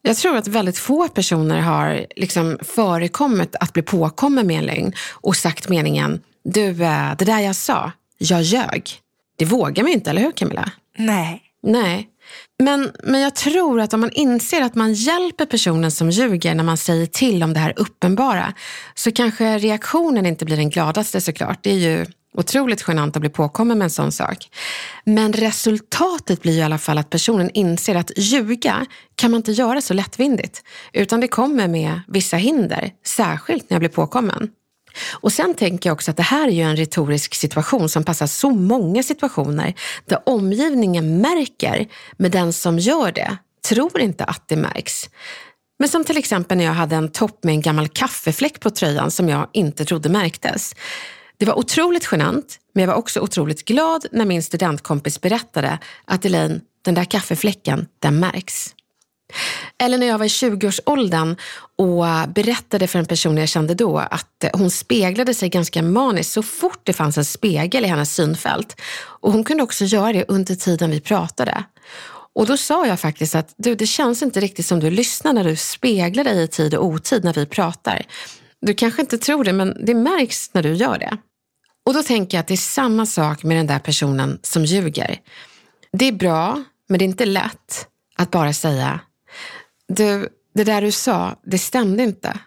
Jag 0.03 0.17
tror 0.17 0.37
att 0.37 0.49
väldigt 0.49 0.79
få 0.79 1.09
personer 1.09 1.61
har 1.61 2.07
liksom 2.17 2.59
förekommit 2.63 3.57
att 3.61 3.73
bli 3.73 3.83
påkommen 3.83 4.47
med 4.47 4.59
en 4.59 4.67
lögn 4.67 4.93
och 5.11 5.37
sagt 5.37 5.69
meningen, 5.69 6.21
du, 6.45 6.69
eh, 6.69 7.17
det 7.19 7.25
där 7.25 7.41
jag 7.41 7.57
sa, 7.57 7.93
jag 8.19 8.43
ljög. 8.43 8.91
Det 9.37 9.45
vågar 9.45 9.83
man 9.83 9.91
ju 9.91 9.95
inte, 9.95 10.11
eller 10.11 10.23
hur 10.23 10.33
Camilla? 10.33 10.71
Nej. 10.97 11.43
Nej. 11.63 12.09
Men, 12.59 12.93
men 13.03 13.21
jag 13.21 13.35
tror 13.35 13.81
att 13.81 13.95
om 13.95 14.01
man 14.01 14.11
inser 14.13 14.63
att 14.63 14.75
man 14.75 14.93
hjälper 14.93 15.47
personen 15.47 15.91
som 15.91 16.11
ljuger 16.11 16.55
när 16.55 16.65
man 16.65 16.77
säger 16.77 17.07
till 17.07 17.43
om 17.43 17.53
det 17.53 17.61
här 17.61 17.73
uppenbara, 17.77 18.53
så 18.95 19.13
kanske 19.13 19.59
reaktionen 19.59 20.27
inte 20.27 20.45
blir 20.45 20.57
den 20.57 20.71
gladaste 20.71 21.21
såklart. 21.21 21.59
Det 21.63 21.71
är 21.71 21.79
ju 21.79 22.07
otroligt 22.35 22.85
genant 22.89 23.17
att 23.17 23.21
bli 23.21 23.31
påkommen 23.31 23.79
med 23.79 23.85
en 23.85 23.91
sån 23.91 24.13
sak. 24.13 24.49
Men 25.05 25.33
resultatet 25.33 26.43
blir 26.43 26.59
i 26.59 26.63
alla 26.63 26.79
fall 26.79 26.99
att 26.99 27.11
personen 27.11 27.51
inser 27.51 27.95
att 27.95 28.11
ljuga 28.17 28.87
kan 29.15 29.31
man 29.31 29.39
inte 29.39 29.53
göra 29.53 29.81
så 29.81 29.95
lättvindigt, 29.95 30.63
utan 30.93 31.21
det 31.21 31.29
kommer 31.29 31.69
med 31.69 32.01
vissa 32.09 32.37
hinder, 32.37 32.91
särskilt 33.07 33.71
när 33.71 33.75
jag 33.75 33.81
blir 33.81 33.91
påkommen. 33.91 34.51
Och 35.13 35.33
sen 35.33 35.55
tänker 35.55 35.89
jag 35.89 35.95
också 35.95 36.11
att 36.11 36.17
det 36.17 36.23
här 36.23 36.49
är 36.49 36.53
ju 36.53 36.63
en 36.63 36.77
retorisk 36.77 37.35
situation 37.35 37.89
som 37.89 38.05
passar 38.05 38.27
så 38.27 38.51
många 38.51 39.03
situationer 39.03 39.75
där 40.05 40.19
omgivningen 40.27 41.19
märker, 41.19 41.87
men 42.17 42.31
den 42.31 42.53
som 42.53 42.79
gör 42.79 43.13
det 43.13 43.37
tror 43.69 44.01
inte 44.01 44.25
att 44.25 44.49
det 44.49 44.57
märks. 44.57 45.11
Men 45.79 45.89
som 45.89 46.05
till 46.05 46.17
exempel 46.17 46.59
när 46.59 46.65
jag 46.65 46.73
hade 46.73 46.97
en 46.97 47.09
topp 47.09 47.45
med 47.45 47.53
en 47.53 47.61
gammal 47.61 47.89
kaffefläck 47.89 48.61
på 48.61 48.71
tröjan 48.71 49.11
som 49.11 49.29
jag 49.29 49.49
inte 49.53 49.85
trodde 49.85 50.09
märktes. 50.09 50.75
Det 51.39 51.47
var 51.47 51.59
otroligt 51.59 52.09
genant, 52.13 52.59
men 52.75 52.83
jag 52.83 52.89
var 52.89 52.95
också 52.95 53.21
otroligt 53.21 53.65
glad 53.65 54.07
när 54.13 54.25
min 54.25 54.43
studentkompis 54.43 55.21
berättade 55.21 55.79
att 56.05 56.25
Elaine, 56.25 56.61
den 56.85 56.95
där 56.95 57.05
kaffefläcken, 57.05 57.87
den 57.99 58.21
märks. 58.21 58.76
Eller 59.79 59.99
när 59.99 60.07
jag 60.07 60.19
var 60.19 60.25
i 60.25 60.29
20-årsåldern 60.29 61.37
och 61.79 62.29
berättade 62.29 62.87
för 62.87 62.99
en 62.99 63.07
person 63.07 63.37
jag 63.37 63.49
kände 63.49 63.75
då 63.75 63.99
att 63.99 64.45
hon 64.53 64.71
speglade 64.71 65.35
sig 65.35 65.49
ganska 65.49 65.83
maniskt 65.83 66.33
så 66.33 66.43
fort 66.43 66.81
det 66.83 66.93
fanns 66.93 67.19
en 67.19 67.25
spegel 67.25 67.85
i 67.85 67.89
hennes 67.89 68.15
synfält. 68.15 68.81
Och 68.97 69.33
hon 69.33 69.45
kunde 69.45 69.63
också 69.63 69.85
göra 69.85 70.13
det 70.13 70.25
under 70.29 70.55
tiden 70.55 70.91
vi 70.91 71.01
pratade. 71.01 71.65
Och 72.33 72.47
då 72.47 72.57
sa 72.57 72.87
jag 72.87 73.01
faktiskt 73.01 73.35
att 73.35 73.55
du, 73.57 73.75
det 73.75 73.87
känns 73.87 74.23
inte 74.23 74.41
riktigt 74.41 74.67
som 74.67 74.81
du 74.81 74.91
lyssnar 74.91 75.33
när 75.33 75.45
du 75.45 75.57
speglar 75.57 76.25
dig 76.25 76.43
i 76.43 76.49
tid 76.49 76.75
och 76.75 76.85
otid 76.85 77.25
när 77.25 77.33
vi 77.33 77.47
pratar. 77.47 78.03
Du 78.61 78.75
kanske 78.75 79.03
inte 79.03 79.19
tror 79.19 79.45
det, 79.45 79.53
men 79.53 79.85
det 79.87 79.95
märks 79.95 80.55
när 80.55 80.63
du 80.63 80.75
gör 80.75 80.99
det. 80.99 81.17
Och 81.87 81.95
då 81.95 82.03
tänker 82.03 82.37
jag 82.37 82.41
att 82.41 82.47
det 82.47 82.55
är 82.55 82.57
samma 82.57 83.07
sak 83.07 83.43
med 83.43 83.57
den 83.57 83.67
där 83.67 83.79
personen 83.79 84.39
som 84.43 84.65
ljuger. 84.65 85.19
Det 85.93 86.05
är 86.05 86.13
bra, 86.13 86.65
men 86.89 86.99
det 86.99 87.05
är 87.05 87.07
inte 87.07 87.27
lätt 87.27 87.89
att 88.17 88.31
bara 88.31 88.53
säga 88.53 89.01
du, 89.89 90.29
det 90.55 90.65
där 90.65 90.83
du 90.83 90.93
sa, 90.93 91.37
det 91.45 91.59
stämde 91.59 92.03
inte. 92.03 92.39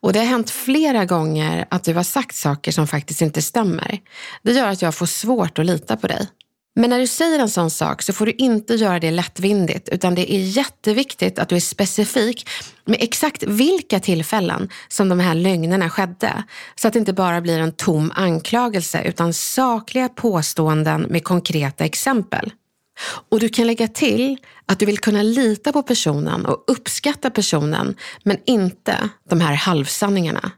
Och 0.00 0.12
det 0.12 0.18
har 0.18 0.26
hänt 0.26 0.50
flera 0.50 1.04
gånger 1.04 1.66
att 1.70 1.84
du 1.84 1.94
har 1.94 2.02
sagt 2.02 2.36
saker 2.36 2.72
som 2.72 2.86
faktiskt 2.86 3.22
inte 3.22 3.42
stämmer. 3.42 3.98
Det 4.42 4.52
gör 4.52 4.66
att 4.66 4.82
jag 4.82 4.94
får 4.94 5.06
svårt 5.06 5.58
att 5.58 5.66
lita 5.66 5.96
på 5.96 6.06
dig. 6.06 6.28
Men 6.74 6.90
när 6.90 6.98
du 6.98 7.06
säger 7.06 7.38
en 7.38 7.48
sån 7.48 7.70
sak 7.70 8.02
så 8.02 8.12
får 8.12 8.26
du 8.26 8.32
inte 8.32 8.74
göra 8.74 9.00
det 9.00 9.10
lättvindigt 9.10 9.88
utan 9.88 10.14
det 10.14 10.34
är 10.34 10.40
jätteviktigt 10.40 11.38
att 11.38 11.48
du 11.48 11.56
är 11.56 11.60
specifik 11.60 12.48
med 12.84 12.96
exakt 13.00 13.42
vilka 13.42 14.00
tillfällen 14.00 14.68
som 14.88 15.08
de 15.08 15.20
här 15.20 15.34
lögnerna 15.34 15.90
skedde. 15.90 16.42
Så 16.74 16.88
att 16.88 16.92
det 16.92 16.98
inte 16.98 17.12
bara 17.12 17.40
blir 17.40 17.58
en 17.58 17.72
tom 17.72 18.12
anklagelse 18.14 19.02
utan 19.02 19.32
sakliga 19.32 20.08
påståenden 20.08 21.02
med 21.02 21.24
konkreta 21.24 21.84
exempel. 21.84 22.52
Och 23.28 23.40
du 23.40 23.48
kan 23.48 23.66
lägga 23.66 23.88
till 23.88 24.38
att 24.66 24.78
du 24.78 24.86
vill 24.86 24.98
kunna 24.98 25.22
lita 25.22 25.72
på 25.72 25.82
personen 25.82 26.46
och 26.46 26.64
uppskatta 26.66 27.30
personen, 27.30 27.96
men 28.22 28.36
inte 28.46 29.08
de 29.28 29.40
här 29.40 29.54
halvsanningarna. 29.54 30.50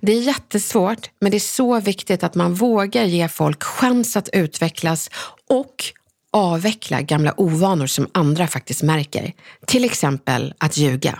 Det 0.00 0.12
är 0.12 0.20
jättesvårt, 0.20 1.10
men 1.20 1.30
det 1.30 1.36
är 1.36 1.40
så 1.40 1.80
viktigt 1.80 2.22
att 2.22 2.34
man 2.34 2.54
vågar 2.54 3.04
ge 3.04 3.28
folk 3.28 3.62
chans 3.62 4.16
att 4.16 4.28
utvecklas 4.32 5.10
och 5.48 5.84
avveckla 6.32 7.02
gamla 7.02 7.40
ovanor 7.40 7.86
som 7.86 8.08
andra 8.14 8.46
faktiskt 8.46 8.82
märker. 8.82 9.32
Till 9.66 9.84
exempel 9.84 10.54
att 10.58 10.76
ljuga. 10.76 11.18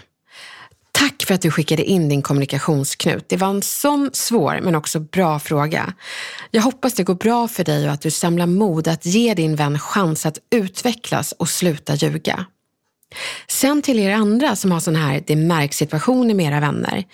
För 1.33 1.35
att 1.35 1.43
du 1.43 1.51
skickade 1.51 1.85
in 1.85 2.09
din 2.09 2.23
kommunikationsknut. 2.23 3.29
Det 3.29 3.37
var 3.37 3.49
en 3.49 3.63
sån 3.63 4.11
svår 4.13 4.61
men 4.63 4.75
också 4.75 5.01
bra 5.01 5.39
fråga. 5.39 5.95
Jag 6.51 6.63
hoppas 6.63 6.95
det 6.95 7.03
går 7.03 7.15
bra 7.15 7.49
för 7.49 7.65
dig 7.65 7.87
och 7.87 7.93
att 7.93 8.01
du 8.01 8.11
samlar 8.11 8.47
mod 8.47 8.89
att 8.89 9.07
ge 9.07 9.35
din 9.35 9.57
vän 9.57 9.79
chans 9.79 10.27
att 10.27 10.39
utvecklas 10.51 11.33
och 11.33 11.49
sluta 11.49 11.95
ljuga. 11.95 12.47
Sen 13.49 13.83
till 13.83 13.99
er 13.99 14.11
andra 14.11 14.57
som 14.57 14.73
har 14.73 14.81
sån 14.81 14.97
här 14.97 15.23
det 15.27 15.37
märks-situationer 15.37 16.35
med 16.35 16.47
era 16.47 16.61
vänner. 16.61 17.05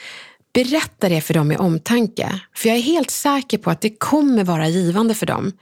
Berätta 0.55 1.09
det 1.09 1.21
för 1.21 1.35
dem 1.35 1.53
i 1.53 1.57
omtanke, 1.57 2.41
för 2.55 2.69
jag 2.69 2.79
är 2.79 2.83
helt 2.83 3.11
säker 3.11 3.59
på 3.59 3.71
att 3.71 3.81
det 3.81 3.99
kommer 3.99 4.45
vara 4.45 4.69
givande 4.69 5.15
för 5.15 5.27
dem. 5.27 5.53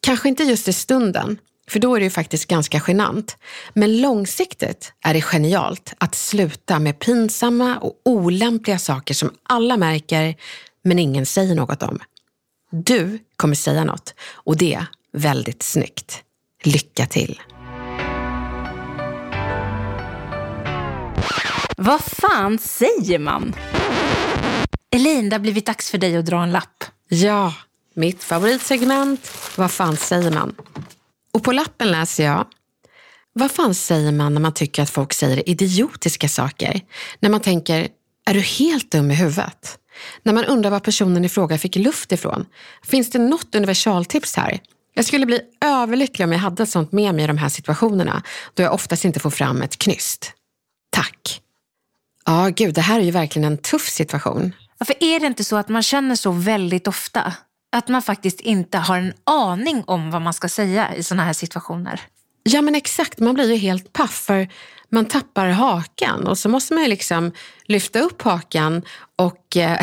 Kanske 0.00 0.28
inte 0.28 0.42
just 0.42 0.68
i 0.68 0.72
stunden, 0.72 1.38
för 1.70 1.78
då 1.78 1.94
är 1.94 2.00
det 2.00 2.04
ju 2.04 2.10
faktiskt 2.10 2.48
ganska 2.48 2.82
genant. 2.86 3.36
Men 3.74 4.00
långsiktigt 4.00 4.92
är 5.04 5.14
det 5.14 5.20
genialt 5.20 5.94
att 5.98 6.14
sluta 6.14 6.78
med 6.78 6.98
pinsamma 6.98 7.78
och 7.78 8.00
olämpliga 8.04 8.78
saker 8.78 9.14
som 9.14 9.30
alla 9.42 9.76
märker 9.76 10.34
men 10.84 10.98
ingen 10.98 11.26
säger 11.26 11.54
något 11.54 11.82
om. 11.82 11.98
Du 12.70 13.18
kommer 13.36 13.54
säga 13.54 13.84
något 13.84 14.14
och 14.32 14.56
det 14.56 14.86
väldigt 15.12 15.62
snyggt. 15.62 16.22
Lycka 16.64 17.06
till! 17.06 17.40
Vad 21.76 22.00
fan 22.00 22.58
säger 22.58 23.18
man? 23.18 23.54
Elin, 24.90 25.28
det 25.28 25.34
har 25.36 25.40
blivit 25.40 25.66
dags 25.66 25.90
för 25.90 25.98
dig 25.98 26.16
att 26.16 26.26
dra 26.26 26.42
en 26.42 26.52
lapp. 26.52 26.84
Ja, 27.08 27.54
mitt 27.94 28.24
favoritsegment. 28.24 29.30
Vad 29.56 29.70
fan 29.70 29.96
säger 29.96 30.30
man? 30.30 30.54
Och 31.36 31.42
på 31.42 31.52
lappen 31.52 31.90
läser 31.90 32.24
jag 32.24 32.46
vad 33.32 33.50
fan 33.50 33.74
säger 33.74 34.12
man 34.12 34.34
när 34.34 34.40
man 34.40 34.52
tycker 34.54 34.82
att 34.82 34.90
folk 34.90 35.12
säger 35.12 35.48
idiotiska 35.48 36.28
saker? 36.28 36.80
När 37.20 37.30
man 37.30 37.40
tänker, 37.40 37.88
är 38.26 38.34
du 38.34 38.40
helt 38.40 38.90
dum 38.90 39.10
i 39.10 39.14
huvudet? 39.14 39.78
När 40.22 40.32
man 40.32 40.44
undrar 40.44 40.70
var 40.70 40.80
personen 40.80 41.24
i 41.24 41.28
fråga 41.28 41.58
fick 41.58 41.76
luft 41.76 42.12
ifrån? 42.12 42.46
Finns 42.84 43.10
det 43.10 43.18
något 43.18 43.54
universaltips 43.54 44.36
här? 44.36 44.60
Jag 44.94 45.04
skulle 45.04 45.26
bli 45.26 45.40
överlycklig 45.64 46.24
om 46.24 46.32
jag 46.32 46.38
hade 46.38 46.66
sånt 46.66 46.92
med 46.92 47.14
mig 47.14 47.24
i 47.24 47.26
de 47.26 47.38
här 47.38 47.48
situationerna, 47.48 48.22
då 48.54 48.62
jag 48.62 48.74
oftast 48.74 49.04
inte 49.04 49.20
får 49.20 49.30
fram 49.30 49.62
ett 49.62 49.78
knyst. 49.78 50.32
Tack. 50.90 51.40
Ja, 52.26 52.48
gud, 52.48 52.74
det 52.74 52.80
här 52.80 53.00
är 53.00 53.04
ju 53.04 53.10
verkligen 53.10 53.52
en 53.52 53.58
tuff 53.58 53.88
situation. 53.88 54.52
Varför 54.78 54.96
är 55.00 55.20
det 55.20 55.26
inte 55.26 55.44
så 55.44 55.56
att 55.56 55.68
man 55.68 55.82
känner 55.82 56.16
så 56.16 56.30
väldigt 56.30 56.88
ofta? 56.88 57.34
Att 57.72 57.88
man 57.88 58.02
faktiskt 58.02 58.40
inte 58.40 58.78
har 58.78 58.98
en 58.98 59.12
aning 59.24 59.84
om 59.86 60.10
vad 60.10 60.22
man 60.22 60.34
ska 60.34 60.48
säga 60.48 60.94
i 60.94 61.02
sådana 61.02 61.24
här 61.24 61.32
situationer. 61.32 62.00
Ja 62.42 62.62
men 62.62 62.74
exakt, 62.74 63.18
man 63.18 63.34
blir 63.34 63.50
ju 63.52 63.56
helt 63.56 63.92
paff 63.92 64.14
för 64.14 64.48
man 64.88 65.04
tappar 65.04 65.48
hakan 65.48 66.26
och 66.26 66.38
så 66.38 66.48
måste 66.48 66.74
man 66.74 66.82
ju 66.82 66.88
liksom 66.88 67.32
lyfta 67.64 68.00
upp 68.00 68.22
hakan 68.22 68.82
och 69.16 69.56
eh, 69.56 69.78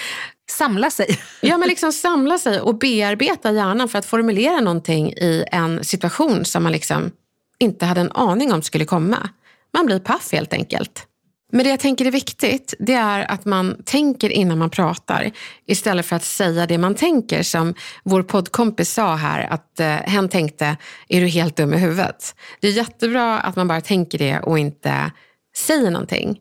samla 0.50 0.90
sig. 0.90 1.20
ja 1.40 1.58
men 1.58 1.68
liksom 1.68 1.92
samla 1.92 2.38
sig 2.38 2.60
och 2.60 2.78
bearbeta 2.78 3.52
hjärnan 3.52 3.88
för 3.88 3.98
att 3.98 4.06
formulera 4.06 4.60
någonting 4.60 5.12
i 5.12 5.44
en 5.52 5.84
situation 5.84 6.44
som 6.44 6.62
man 6.62 6.72
liksom 6.72 7.10
inte 7.58 7.86
hade 7.86 8.00
en 8.00 8.12
aning 8.12 8.52
om 8.52 8.62
skulle 8.62 8.84
komma. 8.84 9.28
Man 9.72 9.86
blir 9.86 9.98
paff 9.98 10.32
helt 10.32 10.52
enkelt. 10.52 11.06
Men 11.52 11.64
det 11.64 11.70
jag 11.70 11.80
tänker 11.80 12.04
är 12.04 12.10
viktigt, 12.10 12.74
det 12.78 12.92
är 12.92 13.30
att 13.30 13.44
man 13.44 13.76
tänker 13.84 14.30
innan 14.30 14.58
man 14.58 14.70
pratar 14.70 15.30
istället 15.66 16.06
för 16.06 16.16
att 16.16 16.24
säga 16.24 16.66
det 16.66 16.78
man 16.78 16.94
tänker. 16.94 17.42
Som 17.42 17.74
vår 18.04 18.22
poddkompis 18.22 18.92
sa 18.92 19.14
här, 19.14 19.46
att 19.50 19.80
eh, 19.80 19.86
hen 19.86 20.28
tänkte, 20.28 20.76
är 21.08 21.20
du 21.20 21.26
helt 21.26 21.56
dum 21.56 21.74
i 21.74 21.78
huvudet? 21.78 22.34
Det 22.60 22.68
är 22.68 22.72
jättebra 22.72 23.40
att 23.40 23.56
man 23.56 23.68
bara 23.68 23.80
tänker 23.80 24.18
det 24.18 24.40
och 24.40 24.58
inte 24.58 25.12
säger 25.56 25.90
någonting. 25.90 26.40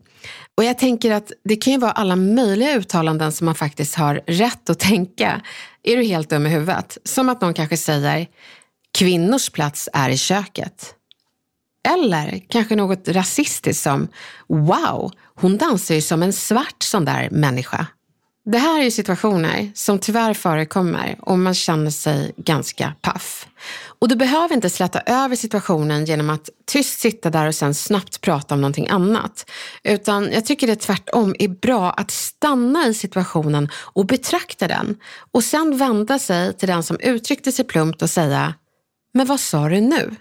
Och 0.58 0.63
jag 0.63 0.78
tänker 0.78 1.12
att 1.12 1.32
det 1.44 1.56
kan 1.56 1.74
ju 1.74 1.80
vara 1.80 1.91
alla 1.91 2.15
möjliga 2.15 2.76
uttalanden 2.76 3.32
som 3.32 3.46
man 3.46 3.56
faktiskt 3.56 3.96
har 3.96 4.22
rätt 4.28 4.70
att 4.70 4.80
tänka. 4.80 5.41
Är 5.84 5.98
du 5.98 6.04
helt 6.04 6.30
dum 6.30 6.46
i 6.46 6.50
huvudet? 6.50 6.98
Som 7.04 7.30
att 7.30 7.41
någon 7.41 7.54
kanske 7.54 7.78
säger, 7.78 8.28
kvinnors 8.98 9.50
plats 9.50 9.89
är 9.94 10.10
i 10.10 10.18
köket. 10.18 10.96
Eller 11.86 12.41
kanske 12.50 12.76
något 12.76 13.08
rasistiskt 13.08 13.84
som 13.84 14.08
Wow, 14.48 15.12
hon 15.36 15.58
dansar 15.58 15.95
ju 15.95 16.02
som 16.02 16.24
en 16.24 16.34
svart 16.34 16.84
sån 16.84 17.06
där 17.06 17.30
människa. 17.32 17.88
Det 18.45 18.58
här 18.58 18.80
är 18.80 18.84
ju 18.84 18.91
situationer 18.91 19.71
som 19.76 20.00
tyvärr 20.00 20.34
förekommer 20.34 21.17
och 21.21 21.39
man 21.39 21.54
känner 21.54 21.91
sig 21.91 22.34
ganska 22.38 22.93
paff. 23.02 23.48
Och 24.00 24.08
du 24.08 24.15
behöver 24.15 24.56
inte 24.56 24.69
släta 24.69 25.00
över 25.06 25.36
situationen 25.36 26.06
genom 26.06 26.30
att 26.30 26.50
tyst 26.65 27.00
sitta 27.00 27.30
där 27.30 27.48
och 27.48 27.56
sen 27.56 27.74
snabbt 27.74 28.21
prata 28.21 28.56
om 28.56 28.62
någonting 28.62 28.88
annat. 28.88 29.50
Utan 29.84 30.32
jag 30.32 30.45
tycker 30.45 30.67
det 30.67 30.76
tvärtom 30.76 31.36
är 31.39 31.48
bra 31.48 31.91
att 31.91 32.12
stanna 32.12 32.88
i 32.88 32.93
situationen 32.93 33.69
och 33.76 34.06
betrakta 34.06 34.67
den. 34.67 34.98
Och 35.32 35.43
sen 35.43 35.78
vända 35.78 36.19
sig 36.19 36.54
till 36.54 36.67
den 36.67 36.84
som 36.84 37.00
uttryckte 37.00 37.52
sig 37.52 37.65
plumpt 37.65 38.02
och 38.02 38.10
säga, 38.10 38.54
men 39.13 39.28
vad 39.28 39.39
sa 39.39 39.69
du 39.69 39.82
nu? 39.82 40.15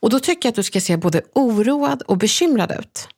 Och 0.00 0.10
då 0.10 0.20
tycker 0.20 0.46
jag 0.46 0.50
att 0.52 0.56
du 0.56 0.62
ska 0.62 0.80
se 0.80 0.96
både 0.96 1.22
oroad 1.34 2.02
och 2.02 2.16
bekymrad 2.16 2.72
ut. 2.80 3.08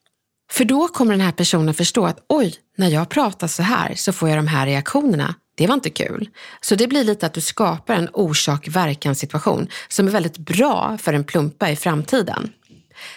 För 0.51 0.65
då 0.65 0.87
kommer 0.87 1.11
den 1.11 1.21
här 1.21 1.31
personen 1.31 1.73
förstå 1.73 2.05
att 2.05 2.25
oj, 2.29 2.55
när 2.77 2.87
jag 2.87 3.09
pratar 3.09 3.47
så 3.47 3.63
här 3.63 3.95
så 3.95 4.13
får 4.13 4.29
jag 4.29 4.37
de 4.37 4.47
här 4.47 4.65
reaktionerna. 4.65 5.35
Det 5.55 5.67
var 5.67 5.73
inte 5.73 5.89
kul. 5.89 6.29
Så 6.61 6.75
det 6.75 6.87
blir 6.87 7.03
lite 7.03 7.25
att 7.25 7.33
du 7.33 7.41
skapar 7.41 7.93
en 7.93 8.09
orsak-verkan 8.13 9.15
situation 9.15 9.67
som 9.87 10.07
är 10.07 10.11
väldigt 10.11 10.37
bra 10.37 10.97
för 11.01 11.13
en 11.13 11.23
plumpa 11.23 11.69
i 11.69 11.75
framtiden. 11.75 12.49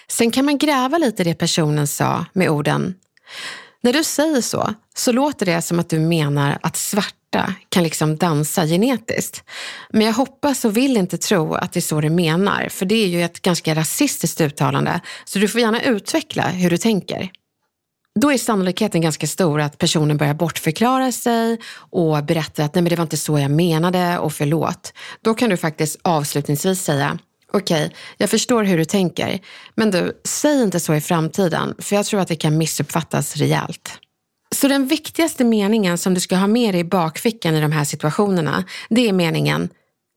Sen 0.09 0.31
kan 0.31 0.45
man 0.45 0.59
gräva 0.59 0.99
lite 0.99 1.23
i 1.23 1.25
det 1.25 1.35
personen 1.35 1.87
sa 1.87 2.27
med 2.33 2.51
orden 2.51 2.95
när 3.85 3.93
du 3.93 4.05
säger 4.05 4.41
så, 4.41 4.75
så 4.97 5.13
låter 5.13 5.47
det 5.47 5.63
som 5.63 5.79
att 5.79 5.89
du 5.89 5.99
menar 5.99 6.59
att 6.63 6.77
svarta 6.77 7.55
kan 7.69 7.83
liksom 7.83 8.17
dansa 8.17 8.67
genetiskt. 8.67 9.45
Men 9.91 10.07
jag 10.07 10.13
hoppas 10.13 10.65
och 10.65 10.77
vill 10.77 10.97
inte 10.97 11.19
tro 11.19 11.55
att 11.55 11.73
det 11.73 11.79
är 11.79 11.83
så 11.83 12.01
du 12.01 12.11
menar, 12.11 12.69
för 12.71 12.87
det 12.87 12.95
är 12.95 13.07
ju 13.07 13.23
ett 13.23 13.43
ganska 13.43 13.75
rasistiskt 13.75 14.41
uttalande. 14.41 15.01
Så 15.25 15.39
du 15.39 15.49
får 15.49 15.61
gärna 15.61 15.83
utveckla 15.83 16.43
hur 16.49 16.71
du 16.71 16.77
tänker. 16.77 17.31
Då 18.21 18.33
är 18.33 18.39
sannolikheten 18.39 19.01
ganska 19.01 19.27
stor 19.27 19.61
att 19.61 19.79
personen 19.79 20.17
börjar 20.17 20.35
bortförklara 20.35 21.13
sig 21.13 21.59
och 21.75 22.25
berättar 22.25 22.65
att 22.65 22.75
nej 22.75 22.83
men 22.83 22.91
det 22.91 22.97
var 22.97 23.03
inte 23.03 23.17
så 23.17 23.39
jag 23.39 23.51
menade 23.51 24.19
och 24.19 24.33
förlåt. 24.33 24.93
Då 25.23 25.35
kan 25.35 25.51
du 25.51 25.57
faktiskt 25.57 25.99
avslutningsvis 26.03 26.83
säga 26.83 27.19
Okej, 27.55 27.87
okay, 27.87 27.97
jag 28.17 28.31
förstår 28.31 28.65
hur 28.65 28.79
du 28.79 28.85
tänker. 28.85 29.41
Men 29.75 29.91
du, 29.91 30.21
säg 30.25 30.63
inte 30.63 30.81
så 30.81 30.95
i 30.95 31.01
framtiden, 31.01 31.75
för 31.79 31.97
jag 31.97 32.07
tror 32.07 32.21
att 32.21 32.29
det 32.29 32.37
kan 32.37 32.59
missuppfattas 32.59 33.37
rejält. 33.37 33.91
Så 34.55 34.69
den 34.69 34.87
viktigaste 34.87 35.45
meningen 35.45 35.99
som 35.99 36.15
du 36.15 36.21
ska 36.21 36.37
ha 36.37 36.47
med 36.47 36.75
dig 36.75 36.81
i 36.81 36.85
bakfickan 36.85 37.55
i 37.55 37.61
de 37.61 37.73
här 37.73 37.85
situationerna, 37.85 38.65
det 38.89 39.09
är 39.09 39.13
meningen 39.13 39.69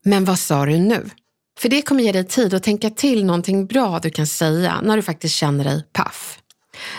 “Men 0.04 0.24
vad 0.24 0.38
sa 0.38 0.66
du 0.66 0.78
nu?” 0.78 1.10
För 1.58 1.68
det 1.68 1.82
kommer 1.82 2.02
ge 2.02 2.12
dig 2.12 2.24
tid 2.24 2.54
att 2.54 2.62
tänka 2.62 2.90
till 2.90 3.24
någonting 3.24 3.66
bra 3.66 3.98
du 3.98 4.10
kan 4.10 4.26
säga 4.26 4.80
när 4.82 4.96
du 4.96 5.02
faktiskt 5.02 5.34
känner 5.34 5.64
dig 5.64 5.84
paff. 5.92 6.38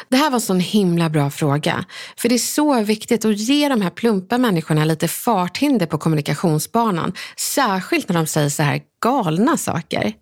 Det 0.09 0.17
här 0.17 0.29
var 0.29 0.37
en 0.37 0.41
sån 0.41 0.59
himla 0.59 1.09
bra 1.09 1.29
fråga. 1.29 1.85
För 2.17 2.29
det 2.29 2.35
är 2.35 2.39
så 2.39 2.81
viktigt 2.81 3.25
att 3.25 3.37
ge 3.37 3.69
de 3.69 3.81
här 3.81 3.89
plumpa 3.89 4.37
människorna 4.37 4.85
lite 4.85 5.07
farthinder 5.07 5.85
på 5.85 5.97
kommunikationsbanan. 5.97 7.13
Särskilt 7.37 8.09
när 8.09 8.15
de 8.15 8.27
säger 8.27 8.49
så 8.49 8.63
här 8.63 8.81
galna 9.01 9.57
saker. 9.57 10.13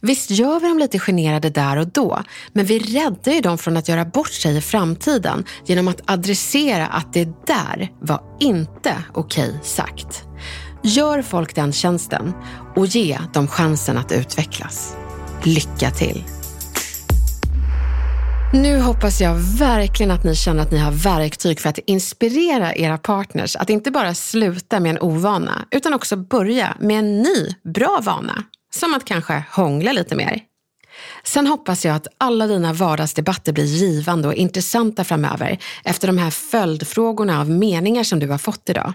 Visst 0.00 0.30
gör 0.30 0.60
vi 0.60 0.68
dem 0.68 0.78
lite 0.78 0.98
generade 0.98 1.50
där 1.50 1.76
och 1.76 1.86
då, 1.88 2.22
men 2.52 2.66
vi 2.66 2.78
räddar 2.78 3.32
ju 3.32 3.40
dem 3.40 3.58
från 3.58 3.76
att 3.76 3.88
göra 3.88 4.04
bort 4.04 4.32
sig 4.32 4.56
i 4.56 4.60
framtiden 4.60 5.44
genom 5.66 5.88
att 5.88 6.10
adressera 6.10 6.86
att 6.86 7.12
det 7.12 7.46
där 7.46 7.92
var 8.00 8.22
inte 8.40 9.04
okej 9.14 9.48
okay 9.48 9.58
sagt. 9.62 10.24
Gör 10.82 11.22
folk 11.22 11.54
den 11.54 11.72
tjänsten 11.72 12.32
och 12.76 12.86
ge 12.86 13.18
dem 13.34 13.48
chansen 13.48 13.98
att 13.98 14.12
utvecklas. 14.12 14.96
Lycka 15.42 15.90
till! 15.90 16.43
Nu 18.52 18.80
hoppas 18.80 19.20
jag 19.20 19.34
verkligen 19.34 20.10
att 20.10 20.24
ni 20.24 20.34
känner 20.34 20.62
att 20.62 20.70
ni 20.70 20.78
har 20.78 20.90
verktyg 20.90 21.60
för 21.60 21.68
att 21.68 21.78
inspirera 21.78 22.74
era 22.74 22.98
partners 22.98 23.56
att 23.56 23.70
inte 23.70 23.90
bara 23.90 24.14
sluta 24.14 24.80
med 24.80 24.90
en 24.90 25.02
ovana, 25.02 25.64
utan 25.70 25.94
också 25.94 26.16
börja 26.16 26.76
med 26.80 26.98
en 26.98 27.22
ny, 27.22 27.54
bra 27.74 28.00
vana. 28.02 28.44
Som 28.74 28.94
att 28.94 29.04
kanske 29.04 29.44
hångla 29.50 29.92
lite 29.92 30.16
mer. 30.16 30.40
Sen 31.24 31.46
hoppas 31.46 31.84
jag 31.84 31.96
att 31.96 32.06
alla 32.18 32.46
dina 32.46 32.72
vardagsdebatter 32.72 33.52
blir 33.52 33.64
givande 33.64 34.28
och 34.28 34.34
intressanta 34.34 35.04
framöver 35.04 35.58
efter 35.84 36.06
de 36.06 36.18
här 36.18 36.30
följdfrågorna 36.30 37.40
av 37.40 37.50
meningar 37.50 38.02
som 38.02 38.18
du 38.18 38.28
har 38.28 38.38
fått 38.38 38.68
idag. 38.68 38.92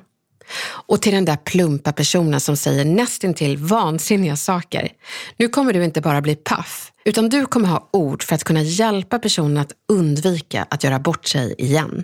Och 0.61 1.01
till 1.01 1.13
den 1.13 1.25
där 1.25 1.35
plumpa 1.35 1.91
personen 1.91 2.39
som 2.39 2.57
säger 2.57 2.85
nästintill 2.85 3.57
vansinniga 3.57 4.35
saker. 4.35 4.89
Nu 5.37 5.47
kommer 5.47 5.73
du 5.73 5.83
inte 5.83 6.01
bara 6.01 6.21
bli 6.21 6.35
paff, 6.35 6.91
utan 7.05 7.29
du 7.29 7.45
kommer 7.45 7.67
ha 7.67 7.89
ord 7.93 8.23
för 8.23 8.35
att 8.35 8.43
kunna 8.43 8.61
hjälpa 8.61 9.19
personen 9.19 9.57
att 9.57 9.71
undvika 9.91 10.67
att 10.69 10.83
göra 10.83 10.99
bort 10.99 11.25
sig 11.25 11.55
igen. 11.57 12.03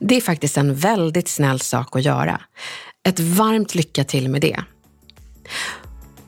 Det 0.00 0.16
är 0.16 0.20
faktiskt 0.20 0.56
en 0.56 0.74
väldigt 0.74 1.28
snäll 1.28 1.60
sak 1.60 1.96
att 1.96 2.04
göra. 2.04 2.40
Ett 3.08 3.20
varmt 3.20 3.74
lycka 3.74 4.04
till 4.04 4.28
med 4.28 4.40
det. 4.40 4.60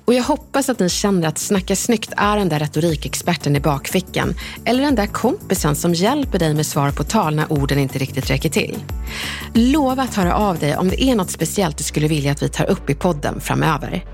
Och 0.09 0.15
jag 0.15 0.23
hoppas 0.23 0.69
att 0.69 0.79
ni 0.79 0.89
känner 0.89 1.29
att 1.29 1.39
Snacka 1.39 1.77
snyggt 1.77 2.13
är 2.17 2.37
den 2.37 2.49
där 2.49 2.59
retorikexperten 2.59 3.57
i 3.57 3.61
bakfickan 3.61 4.35
eller 4.65 4.83
den 4.83 4.95
där 4.95 5.07
kompisen 5.07 5.77
som 5.77 5.95
hjälper 5.95 6.39
dig 6.39 6.55
med 6.55 6.67
svar 6.67 6.91
på 6.91 7.05
tal 7.05 7.35
när 7.35 7.53
orden 7.53 7.79
inte 7.79 7.99
riktigt 7.99 8.31
räcker 8.31 8.49
till. 8.49 8.79
Lova 9.55 10.03
att 10.03 10.15
höra 10.15 10.35
av 10.35 10.59
dig 10.59 10.77
om 10.77 10.89
det 10.89 11.03
är 11.03 11.15
något 11.15 11.31
speciellt 11.31 11.79
du 11.79 11.85
skulle 11.85 12.09
vilja 12.09 12.33
att 12.33 12.43
vi 12.43 12.49
tar 12.49 12.71
upp 12.71 12.91
i 12.91 12.95
podden 12.95 13.41
framöver. 13.41 14.05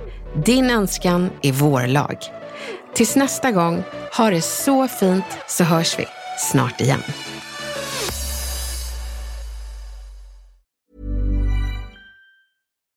Din 0.45 0.71
önskan 0.71 1.31
är 1.43 1.53
vår 1.53 1.87
lag. 1.87 2.17
Tills 2.95 3.17
nästa 3.17 3.51
gång, 3.53 3.83
ha 4.17 4.31
det 4.31 4.43
så 4.43 4.89
fint 4.89 5.25
så 5.49 5.65
hörs 5.65 5.99
vi 5.99 6.05
snart 6.39 6.81
igen. 6.81 7.03